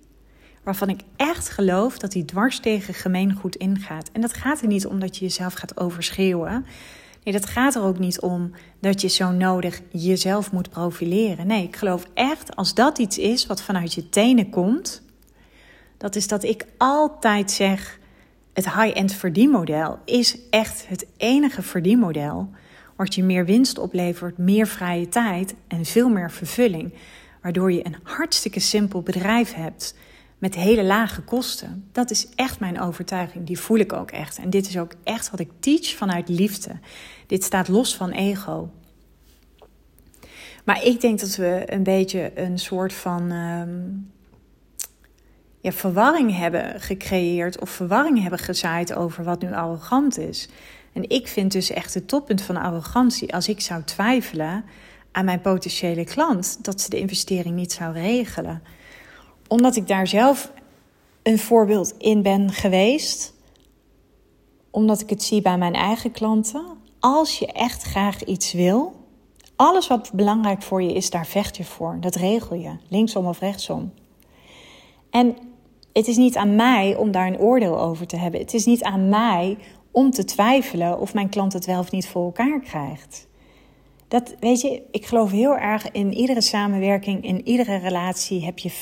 waarvan 0.63 0.89
ik 0.89 1.01
echt 1.17 1.49
geloof 1.49 1.99
dat 1.99 2.13
die 2.13 2.25
dwars 2.25 2.61
tegen 2.61 2.95
gemeengoed 2.95 3.57
ingaat. 3.57 4.11
En 4.13 4.21
dat 4.21 4.33
gaat 4.33 4.61
er 4.61 4.67
niet 4.67 4.87
om 4.87 5.01
dat 5.01 5.17
je 5.17 5.25
jezelf 5.25 5.53
gaat 5.53 5.81
overschreeuwen. 5.81 6.67
Nee, 7.25 7.35
dat 7.35 7.47
gaat 7.47 7.75
er 7.75 7.83
ook 7.83 7.99
niet 7.99 8.21
om 8.21 8.51
dat 8.81 9.01
je 9.01 9.09
zo 9.09 9.31
nodig 9.31 9.81
jezelf 9.89 10.53
moet 10.53 10.71
profileren. 10.71 11.47
Nee, 11.47 11.65
ik 11.65 11.77
geloof 11.77 12.07
echt 12.15 12.57
als 12.57 12.75
dat 12.75 12.99
iets 12.99 13.19
is 13.19 13.47
wat 13.47 13.63
vanuit 13.63 13.95
je 13.95 14.09
tenen 14.09 14.51
komt, 14.51 15.03
dat 15.97 16.17
is 16.17 16.29
dat 16.29 16.45
ik 16.45 16.67
altijd 16.79 17.51
zeg: 17.51 17.99
het 18.53 18.75
high-end 18.75 19.13
verdienmodel 19.13 19.99
is 20.05 20.39
echt 20.51 20.89
het 20.89 21.07
enige 21.17 21.63
verdienmodel 21.63 22.51
wat 23.01 23.15
je 23.15 23.23
meer 23.23 23.45
winst 23.45 23.79
oplevert, 23.79 24.39
meer 24.39 24.67
vrije 24.67 25.09
tijd 25.09 25.55
en 25.69 25.85
veel 25.85 26.09
meer 26.09 26.31
vervulling. 26.31 26.93
waardoor 27.43 27.73
je 27.73 27.87
een 27.87 27.97
hartstikke 28.03 28.61
simpel 28.61 29.03
bedrijf 29.03 29.53
hebt 29.53 29.95
met 30.39 30.55
hele 30.55 30.85
lage 30.85 31.23
kosten. 31.23 31.89
Dat 31.93 32.11
is 32.11 32.29
echt 32.35 32.61
mijn 32.61 32.81
overtuiging. 32.81 33.47
Die 33.47 33.59
voel 33.59 33.79
ik 33.79 33.93
ook 33.93 34.11
echt. 34.11 34.39
En 34.39 34.51
dit 34.51 34.69
is 34.69 34.79
ook 34.79 34.93
echt 35.03 35.31
wat 35.31 35.41
ik 35.41 35.51
teach 35.61 35.87
vanuit 35.87 36.29
liefde. 36.29 36.71
Dit 37.27 37.45
staat 37.45 37.69
los 37.69 37.97
van 37.97 38.11
ego. 38.11 38.71
Maar 40.65 40.85
ik 40.85 41.01
denk 41.01 41.21
dat 41.21 41.37
we 41.37 41.63
een 41.67 41.83
beetje 41.83 42.33
een 42.35 42.59
soort 42.59 42.93
van 42.93 43.31
ehm, 43.31 43.81
ja, 45.61 45.73
verwarring 45.73 46.37
hebben 46.37 46.81
gecreëerd 46.81 47.61
of 47.61 47.71
verwarring 47.71 48.21
hebben 48.21 48.39
gezaaid 48.39 48.95
over 48.95 49.25
wat 49.25 49.43
nu 49.43 49.53
arrogant 49.53 50.19
is. 50.19 50.49
En 50.93 51.11
ik 51.11 51.29
vind 51.29 51.53
dus 51.53 51.71
echt 51.71 51.95
het 51.95 52.09
toppunt 52.09 52.43
van 52.43 52.57
arrogantie 52.57 53.35
als 53.35 53.49
ik 53.49 53.61
zou 53.61 53.83
twijfelen 53.85 54.65
aan 55.13 55.25
mijn 55.25 55.41
potentiële 55.41 56.05
klant 56.05 56.65
dat 56.65 56.81
ze 56.81 56.91
de 56.91 56.99
investering 56.99 57.55
niet 57.55 57.73
zou 57.73 57.93
regelen. 57.93 58.63
Omdat 59.49 59.77
ik 59.77 59.87
daar 59.87 60.07
zelf 60.07 60.53
een 61.23 61.39
voorbeeld 61.39 61.95
in 61.99 62.23
ben 62.23 62.53
geweest. 62.53 63.35
Omdat 64.71 65.01
ik 65.01 65.11
het 65.11 65.23
zie 65.23 65.43
bij 65.43 65.59
mijn 65.59 65.75
eigen 65.75 66.11
klanten. 66.11 66.65
Als 67.01 67.39
je 67.39 67.47
echt 67.47 67.83
graag 67.83 68.25
iets 68.25 68.53
wil, 68.53 68.95
alles 69.57 69.87
wat 69.87 70.11
belangrijk 70.15 70.63
voor 70.63 70.83
je 70.83 70.93
is, 70.93 71.11
daar 71.11 71.27
vecht 71.27 71.57
je 71.57 71.65
voor. 71.65 71.97
Dat 72.01 72.15
regel 72.15 72.57
je, 72.57 72.77
linksom 72.89 73.27
of 73.27 73.39
rechtsom. 73.39 73.93
En 75.11 75.37
het 75.93 76.07
is 76.07 76.17
niet 76.17 76.37
aan 76.37 76.57
mij 76.57 76.97
om 76.97 77.11
daar 77.11 77.27
een 77.27 77.39
oordeel 77.39 77.81
over 77.81 78.07
te 78.07 78.17
hebben. 78.17 78.41
Het 78.41 78.55
is 78.55 78.65
niet 78.65 78.83
aan 78.83 79.09
mij 79.09 79.59
om 79.91 80.11
te 80.11 80.25
twijfelen 80.25 81.01
of 81.01 81.15
mijn 81.15 81.29
klant 81.29 81.53
het 81.53 81.67
wel 81.67 81.79
of 81.79 81.91
niet 81.91 82.09
voor 82.09 82.25
elkaar 82.25 82.61
krijgt. 82.61 83.29
Dat 84.09 84.35
weet 84.41 84.61
je, 84.61 84.83
ik 84.91 85.07
geloof 85.07 85.31
heel 85.31 85.57
erg 85.57 85.91
in 85.91 86.13
iedere 86.13 86.41
samenwerking, 86.41 87.25
in 87.25 87.47
iedere 87.47 87.77
relatie 87.77 88.45
heb 88.45 88.59
je 88.59 88.73
50% 88.73 88.75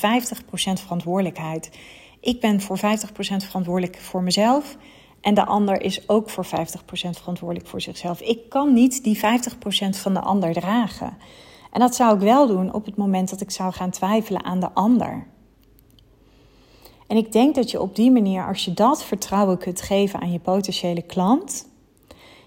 verantwoordelijkheid. 0.81 1.69
Ik 2.19 2.39
ben 2.39 2.61
voor 2.61 2.77
50% 2.77 2.81
verantwoordelijk 3.21 3.97
voor 3.97 4.23
mezelf 4.23 4.77
en 5.21 5.33
de 5.33 5.45
ander 5.45 5.81
is 5.81 6.09
ook 6.09 6.29
voor 6.29 6.45
50% 6.45 6.49
verantwoordelijk 6.89 7.67
voor 7.67 7.81
zichzelf. 7.81 8.21
Ik 8.21 8.49
kan 8.49 8.73
niet 8.73 9.03
die 9.03 9.17
50% 9.17 9.19
van 9.89 10.13
de 10.13 10.19
ander 10.19 10.53
dragen. 10.53 11.17
En 11.71 11.79
dat 11.79 11.95
zou 11.95 12.15
ik 12.15 12.21
wel 12.21 12.47
doen 12.47 12.73
op 12.73 12.85
het 12.85 12.95
moment 12.95 13.29
dat 13.29 13.41
ik 13.41 13.51
zou 13.51 13.73
gaan 13.73 13.89
twijfelen 13.89 14.43
aan 14.43 14.59
de 14.59 14.71
ander. 14.73 15.27
En 17.09 17.17
ik 17.17 17.31
denk 17.31 17.55
dat 17.55 17.71
je 17.71 17.81
op 17.81 17.95
die 17.95 18.11
manier, 18.11 18.47
als 18.47 18.65
je 18.65 18.73
dat 18.73 19.03
vertrouwen 19.03 19.57
kunt 19.57 19.81
geven 19.81 20.19
aan 20.21 20.31
je 20.31 20.39
potentiële 20.39 21.01
klant, 21.01 21.67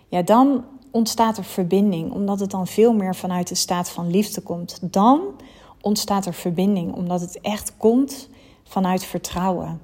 ja, 0.09 0.23
dan 0.23 0.65
ontstaat 0.91 1.39
er 1.39 1.45
verbinding, 1.45 2.13
omdat 2.13 2.41
het 2.41 2.51
dan 2.51 2.67
veel 2.67 2.93
meer 2.95 3.15
vanuit 3.15 3.49
de 3.49 3.55
staat 3.55 3.91
van 3.91 4.11
liefde 4.11 4.41
komt. 4.41 4.79
Dan 4.93 5.21
ontstaat 5.81 6.27
er 6.27 6.35
verbinding, 6.35 6.95
omdat 6.95 7.21
het 7.21 7.41
echt 7.41 7.77
komt 7.77 8.29
vanuit 8.65 9.05
vertrouwen. 9.05 9.81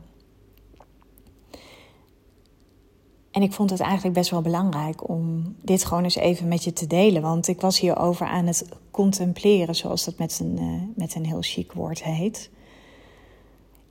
En 3.31 3.43
ik 3.43 3.53
vond 3.53 3.71
het 3.71 3.81
eigenlijk 3.81 4.15
best 4.15 4.31
wel 4.31 4.43
belangrijk 4.43 5.09
om 5.09 5.55
dit 5.63 5.85
gewoon 5.85 6.05
eens 6.05 6.17
even 6.17 6.49
met 6.49 6.65
je 6.65 6.73
te 6.73 6.87
delen. 6.87 7.23
Want 7.23 7.49
ik 7.49 7.61
was 7.61 7.81
hierover 7.81 8.27
aan 8.27 8.47
het 8.47 8.69
contempleren, 8.91 9.75
zoals 9.75 10.05
dat 10.05 10.19
met 10.19 10.41
een, 10.41 10.57
uh, 10.61 10.83
met 10.95 11.15
een 11.15 11.27
heel 11.27 11.43
chic 11.43 11.73
woord 11.73 12.03
heet. 12.03 12.51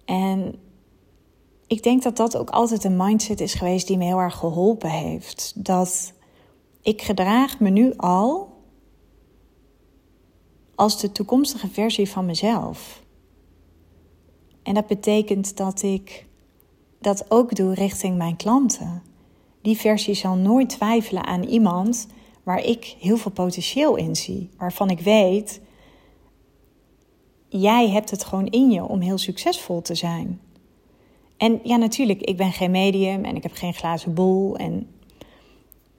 En 0.05 0.55
ik 1.67 1.83
denk 1.83 2.03
dat 2.03 2.17
dat 2.17 2.37
ook 2.37 2.49
altijd 2.49 2.83
een 2.83 2.97
mindset 2.97 3.41
is 3.41 3.53
geweest 3.53 3.87
die 3.87 3.97
me 3.97 4.03
heel 4.03 4.19
erg 4.19 4.35
geholpen 4.35 4.89
heeft. 4.89 5.53
Dat 5.55 6.13
ik 6.81 7.01
gedraag 7.01 7.59
me 7.59 7.69
nu 7.69 7.93
al 7.97 8.55
als 10.75 10.99
de 10.99 11.11
toekomstige 11.11 11.67
versie 11.67 12.09
van 12.09 12.25
mezelf. 12.25 13.03
En 14.63 14.73
dat 14.73 14.87
betekent 14.87 15.57
dat 15.57 15.81
ik 15.81 16.25
dat 16.99 17.31
ook 17.31 17.55
doe 17.55 17.73
richting 17.73 18.17
mijn 18.17 18.35
klanten. 18.35 19.03
Die 19.61 19.77
versie 19.77 20.13
zal 20.13 20.35
nooit 20.35 20.69
twijfelen 20.69 21.25
aan 21.25 21.43
iemand 21.43 22.07
waar 22.43 22.63
ik 22.63 22.95
heel 22.99 23.17
veel 23.17 23.31
potentieel 23.31 23.95
in 23.95 24.15
zie. 24.15 24.49
Waarvan 24.57 24.89
ik 24.89 24.99
weet, 24.99 25.61
jij 27.49 27.89
hebt 27.89 28.11
het 28.11 28.23
gewoon 28.23 28.47
in 28.47 28.71
je 28.71 28.83
om 28.83 28.99
heel 28.99 29.17
succesvol 29.17 29.81
te 29.81 29.95
zijn. 29.95 30.41
En 31.37 31.59
ja, 31.63 31.75
natuurlijk, 31.75 32.21
ik 32.21 32.37
ben 32.37 32.51
geen 32.51 32.71
medium 32.71 33.23
en 33.23 33.35
ik 33.35 33.43
heb 33.43 33.53
geen 33.53 33.73
glazen 33.73 34.13
bol. 34.13 34.55
En 34.55 34.87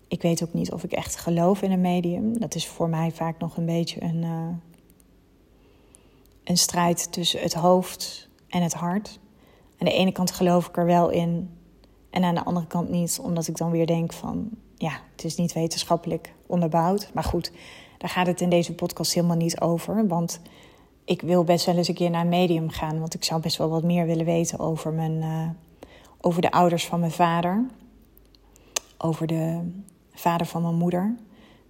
ik 0.08 0.22
weet 0.22 0.42
ook 0.42 0.52
niet 0.52 0.72
of 0.72 0.84
ik 0.84 0.92
echt 0.92 1.16
geloof 1.16 1.62
in 1.62 1.70
een 1.70 1.80
medium. 1.80 2.38
Dat 2.38 2.54
is 2.54 2.66
voor 2.66 2.88
mij 2.88 3.10
vaak 3.10 3.38
nog 3.38 3.56
een 3.56 3.66
beetje 3.66 4.02
een, 4.02 4.22
uh, 4.22 4.48
een 6.44 6.56
strijd 6.56 7.12
tussen 7.12 7.40
het 7.40 7.54
hoofd 7.54 8.28
en 8.48 8.62
het 8.62 8.74
hart. 8.74 9.18
Aan 9.78 9.86
de 9.86 9.92
ene 9.92 10.12
kant 10.12 10.30
geloof 10.30 10.68
ik 10.68 10.76
er 10.76 10.86
wel 10.86 11.10
in 11.10 11.50
en 12.10 12.24
aan 12.24 12.34
de 12.34 12.44
andere 12.44 12.66
kant 12.66 12.88
niet, 12.88 13.18
omdat 13.22 13.48
ik 13.48 13.56
dan 13.56 13.70
weer 13.70 13.86
denk 13.86 14.12
van 14.12 14.50
ja, 14.76 15.00
het 15.12 15.24
is 15.24 15.36
niet 15.36 15.52
wetenschappelijk 15.52 16.34
onderbouwd. 16.46 17.10
Maar 17.14 17.24
goed, 17.24 17.52
daar 17.98 18.10
gaat 18.10 18.26
het 18.26 18.40
in 18.40 18.50
deze 18.50 18.74
podcast 18.74 19.14
helemaal 19.14 19.36
niet 19.36 19.60
over. 19.60 20.06
Want 20.06 20.40
ik 21.08 21.22
wil 21.22 21.44
best 21.44 21.66
wel 21.66 21.76
eens 21.76 21.88
een 21.88 21.94
keer 21.94 22.10
naar 22.10 22.20
een 22.20 22.28
medium 22.28 22.70
gaan. 22.70 22.98
Want 22.98 23.14
ik 23.14 23.24
zou 23.24 23.40
best 23.40 23.56
wel 23.56 23.68
wat 23.68 23.82
meer 23.82 24.06
willen 24.06 24.24
weten 24.24 24.58
over, 24.58 24.92
mijn, 24.92 25.12
uh, 25.22 25.48
over 26.20 26.42
de 26.42 26.50
ouders 26.50 26.86
van 26.86 27.00
mijn 27.00 27.12
vader. 27.12 27.66
Over 28.98 29.26
de 29.26 29.70
vader 30.12 30.46
van 30.46 30.62
mijn 30.62 30.74
moeder. 30.74 31.16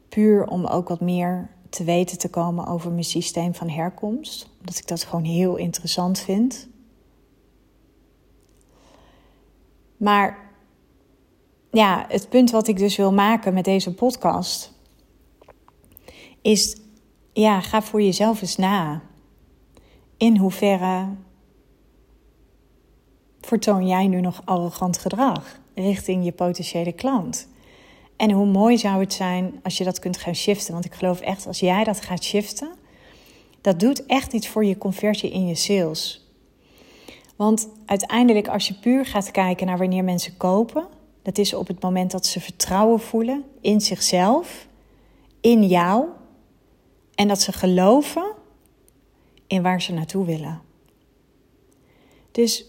Puur 0.08 0.46
om 0.46 0.66
ook 0.66 0.88
wat 0.88 1.00
meer 1.00 1.50
te 1.68 1.84
weten 1.84 2.18
te 2.18 2.30
komen 2.30 2.66
over 2.66 2.90
mijn 2.90 3.04
systeem 3.04 3.54
van 3.54 3.68
herkomst. 3.68 4.50
Omdat 4.58 4.78
ik 4.78 4.86
dat 4.86 5.04
gewoon 5.04 5.24
heel 5.24 5.56
interessant 5.56 6.18
vind. 6.18 6.68
Maar 9.96 10.38
ja, 11.70 12.04
het 12.08 12.28
punt 12.28 12.50
wat 12.50 12.68
ik 12.68 12.78
dus 12.78 12.96
wil 12.96 13.12
maken 13.12 13.54
met 13.54 13.64
deze 13.64 13.94
podcast 13.94 14.72
is: 16.42 16.76
ja, 17.32 17.60
ga 17.60 17.82
voor 17.82 18.02
jezelf 18.02 18.40
eens 18.40 18.56
na 18.56 19.02
in 20.18 20.36
hoeverre 20.36 21.06
vertoon 23.40 23.86
jij 23.86 24.06
nu 24.06 24.20
nog 24.20 24.42
arrogant 24.44 24.98
gedrag 24.98 25.60
richting 25.74 26.24
je 26.24 26.32
potentiële 26.32 26.92
klant? 26.92 27.48
En 28.16 28.30
hoe 28.30 28.46
mooi 28.46 28.78
zou 28.78 29.00
het 29.00 29.12
zijn 29.12 29.60
als 29.62 29.78
je 29.78 29.84
dat 29.84 29.98
kunt 29.98 30.16
gaan 30.16 30.34
shiften? 30.34 30.72
Want 30.72 30.84
ik 30.84 30.94
geloof 30.94 31.20
echt, 31.20 31.46
als 31.46 31.60
jij 31.60 31.84
dat 31.84 32.00
gaat 32.00 32.24
shiften, 32.24 32.68
dat 33.60 33.80
doet 33.80 34.06
echt 34.06 34.32
iets 34.32 34.48
voor 34.48 34.64
je 34.64 34.78
conversie 34.78 35.30
in 35.30 35.46
je 35.46 35.54
sales. 35.54 36.26
Want 37.36 37.68
uiteindelijk, 37.86 38.48
als 38.48 38.68
je 38.68 38.74
puur 38.74 39.06
gaat 39.06 39.30
kijken 39.30 39.66
naar 39.66 39.78
wanneer 39.78 40.04
mensen 40.04 40.36
kopen, 40.36 40.86
dat 41.22 41.38
is 41.38 41.54
op 41.54 41.66
het 41.66 41.82
moment 41.82 42.10
dat 42.10 42.26
ze 42.26 42.40
vertrouwen 42.40 43.00
voelen 43.00 43.44
in 43.60 43.80
zichzelf, 43.80 44.66
in 45.40 45.66
jou, 45.66 46.04
en 47.14 47.28
dat 47.28 47.40
ze 47.40 47.52
geloven 47.52 48.34
in 49.48 49.62
waar 49.62 49.82
ze 49.82 49.92
naartoe 49.92 50.24
willen. 50.24 50.60
Dus, 52.32 52.64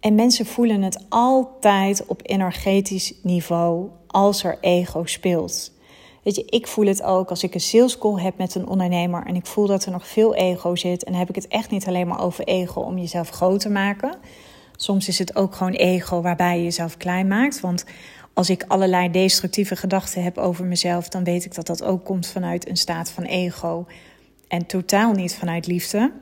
en 0.00 0.14
mensen 0.14 0.46
voelen 0.46 0.82
het 0.82 1.04
altijd 1.08 2.06
op 2.06 2.20
energetisch 2.22 3.14
niveau 3.22 3.88
als 4.06 4.44
er 4.44 4.58
ego 4.60 5.04
speelt. 5.04 5.74
Weet 6.22 6.36
je, 6.36 6.44
ik 6.44 6.66
voel 6.66 6.86
het 6.86 7.02
ook 7.02 7.30
als 7.30 7.42
ik 7.42 7.54
een 7.54 7.60
sales 7.60 7.98
call 7.98 8.22
heb 8.22 8.38
met 8.38 8.54
een 8.54 8.68
ondernemer 8.68 9.26
en 9.26 9.34
ik 9.34 9.46
voel 9.46 9.66
dat 9.66 9.84
er 9.84 9.92
nog 9.92 10.06
veel 10.06 10.34
ego 10.34 10.76
zit. 10.76 11.04
En 11.04 11.10
dan 11.10 11.20
heb 11.20 11.28
ik 11.28 11.34
het 11.34 11.48
echt 11.48 11.70
niet 11.70 11.86
alleen 11.86 12.06
maar 12.06 12.20
over 12.20 12.44
ego 12.44 12.80
om 12.80 12.98
jezelf 12.98 13.28
groot 13.28 13.60
te 13.60 13.68
maken. 13.68 14.18
Soms 14.76 15.08
is 15.08 15.18
het 15.18 15.36
ook 15.36 15.54
gewoon 15.54 15.72
ego 15.72 16.20
waarbij 16.20 16.56
je 16.56 16.62
jezelf 16.62 16.96
klein 16.96 17.26
maakt. 17.26 17.60
Want 17.60 17.84
als 18.32 18.50
ik 18.50 18.64
allerlei 18.68 19.10
destructieve 19.10 19.76
gedachten 19.76 20.22
heb 20.22 20.38
over 20.38 20.64
mezelf, 20.64 21.08
dan 21.08 21.24
weet 21.24 21.44
ik 21.44 21.54
dat 21.54 21.66
dat 21.66 21.82
ook 21.82 22.04
komt 22.04 22.26
vanuit 22.26 22.68
een 22.68 22.76
staat 22.76 23.10
van 23.10 23.24
ego 23.24 23.86
en 24.48 24.66
totaal 24.66 25.12
niet 25.12 25.34
vanuit 25.34 25.66
liefde. 25.66 26.12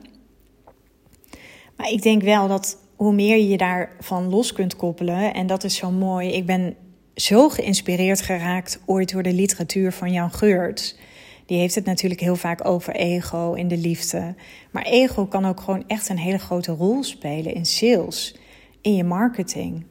Maar 1.77 1.89
ik 1.89 2.01
denk 2.01 2.21
wel 2.21 2.47
dat 2.47 2.77
hoe 2.95 3.13
meer 3.13 3.37
je 3.37 3.47
je 3.47 3.57
daarvan 3.57 4.29
los 4.29 4.53
kunt 4.53 4.75
koppelen, 4.75 5.33
en 5.33 5.47
dat 5.47 5.63
is 5.63 5.75
zo 5.75 5.91
mooi. 5.91 6.29
Ik 6.29 6.45
ben 6.45 6.75
zo 7.15 7.49
geïnspireerd 7.49 8.21
geraakt 8.21 8.79
ooit 8.85 9.11
door 9.11 9.23
de 9.23 9.33
literatuur 9.33 9.91
van 9.91 10.11
Jan 10.11 10.31
Geurts. 10.31 10.97
Die 11.45 11.57
heeft 11.57 11.75
het 11.75 11.85
natuurlijk 11.85 12.21
heel 12.21 12.35
vaak 12.35 12.65
over 12.67 12.95
ego 12.95 13.53
in 13.53 13.67
de 13.67 13.77
liefde. 13.77 14.35
Maar 14.71 14.83
ego 14.83 15.25
kan 15.25 15.45
ook 15.45 15.59
gewoon 15.59 15.83
echt 15.87 16.09
een 16.09 16.17
hele 16.17 16.37
grote 16.37 16.71
rol 16.71 17.03
spelen 17.03 17.53
in 17.53 17.65
sales, 17.65 18.35
in 18.81 18.95
je 18.95 19.03
marketing. 19.03 19.85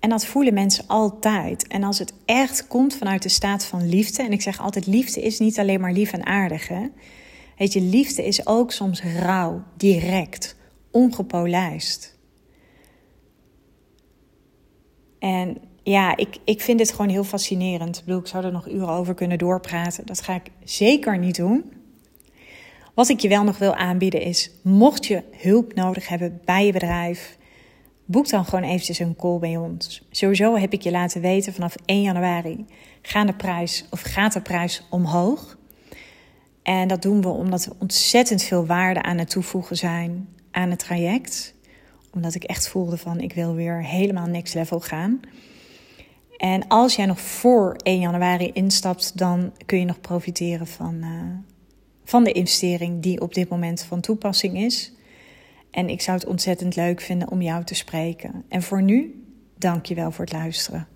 En 0.00 0.08
dat 0.08 0.26
voelen 0.26 0.54
mensen 0.54 0.84
altijd. 0.86 1.66
En 1.66 1.82
als 1.82 1.98
het 1.98 2.12
echt 2.24 2.66
komt 2.66 2.94
vanuit 2.94 3.22
de 3.22 3.28
staat 3.28 3.64
van 3.64 3.88
liefde, 3.88 4.22
en 4.22 4.32
ik 4.32 4.42
zeg 4.42 4.60
altijd: 4.60 4.86
liefde 4.86 5.22
is 5.22 5.38
niet 5.38 5.58
alleen 5.58 5.80
maar 5.80 5.92
lief 5.92 6.12
en 6.12 6.26
aardig. 6.26 6.68
Hè? 6.68 6.86
Weet 7.58 7.72
je, 7.72 7.80
liefde 7.80 8.26
is 8.26 8.46
ook 8.46 8.72
soms 8.72 9.02
rauw, 9.02 9.62
direct, 9.76 10.56
ongepolijst. 10.90 12.18
En 15.18 15.58
ja, 15.82 16.16
ik, 16.16 16.36
ik 16.44 16.60
vind 16.60 16.78
dit 16.78 16.90
gewoon 16.90 17.08
heel 17.08 17.24
fascinerend. 17.24 17.98
Ik 17.98 18.04
bedoel, 18.04 18.20
ik 18.20 18.26
zou 18.26 18.44
er 18.44 18.52
nog 18.52 18.68
uren 18.68 18.88
over 18.88 19.14
kunnen 19.14 19.38
doorpraten. 19.38 20.06
Dat 20.06 20.22
ga 20.22 20.34
ik 20.34 20.50
zeker 20.64 21.18
niet 21.18 21.36
doen. 21.36 21.72
Wat 22.94 23.08
ik 23.08 23.20
je 23.20 23.28
wel 23.28 23.44
nog 23.44 23.58
wil 23.58 23.74
aanbieden 23.74 24.20
is, 24.20 24.50
mocht 24.62 25.06
je 25.06 25.22
hulp 25.30 25.74
nodig 25.74 26.08
hebben 26.08 26.40
bij 26.44 26.66
je 26.66 26.72
bedrijf, 26.72 27.38
boek 28.04 28.28
dan 28.28 28.44
gewoon 28.44 28.64
eventjes 28.64 28.98
een 28.98 29.16
call 29.16 29.38
bij 29.38 29.56
ons. 29.56 30.06
Sowieso 30.10 30.56
heb 30.56 30.72
ik 30.72 30.82
je 30.82 30.90
laten 30.90 31.20
weten 31.20 31.52
vanaf 31.52 31.74
1 31.84 32.02
januari 32.02 32.66
gaat 33.02 33.26
de 33.26 33.34
prijs 33.34 33.86
of 33.90 34.00
gaat 34.00 34.32
de 34.32 34.40
prijs 34.40 34.86
omhoog. 34.90 35.56
En 36.62 36.88
dat 36.88 37.02
doen 37.02 37.20
we 37.20 37.28
omdat 37.28 37.64
we 37.64 37.74
ontzettend 37.78 38.42
veel 38.42 38.66
waarde 38.66 39.02
aan 39.02 39.18
het 39.18 39.30
toevoegen 39.30 39.76
zijn 39.76 40.28
aan 40.50 40.70
het 40.70 40.78
traject. 40.78 41.54
Omdat 42.10 42.34
ik 42.34 42.44
echt 42.44 42.68
voelde 42.68 42.96
van 42.96 43.20
ik 43.20 43.32
wil 43.32 43.54
weer 43.54 43.84
helemaal 43.84 44.26
next 44.26 44.54
level 44.54 44.80
gaan. 44.80 45.20
En 46.36 46.68
als 46.68 46.96
jij 46.96 47.06
nog 47.06 47.20
voor 47.20 47.76
1 47.82 48.00
januari 48.00 48.50
instapt, 48.52 49.18
dan 49.18 49.52
kun 49.66 49.78
je 49.78 49.84
nog 49.84 50.00
profiteren 50.00 50.66
van, 50.66 50.94
uh, 50.94 51.08
van 52.04 52.24
de 52.24 52.32
investering 52.32 53.02
die 53.02 53.20
op 53.20 53.34
dit 53.34 53.48
moment 53.48 53.82
van 53.82 54.00
toepassing 54.00 54.58
is. 54.58 54.92
En 55.70 55.88
ik 55.88 56.00
zou 56.00 56.18
het 56.18 56.26
ontzettend 56.26 56.76
leuk 56.76 57.00
vinden 57.00 57.30
om 57.30 57.42
jou 57.42 57.64
te 57.64 57.74
spreken. 57.74 58.44
En 58.48 58.62
voor 58.62 58.82
nu, 58.82 59.24
dank 59.58 59.86
je 59.86 59.94
wel 59.94 60.10
voor 60.10 60.24
het 60.24 60.34
luisteren. 60.34 60.88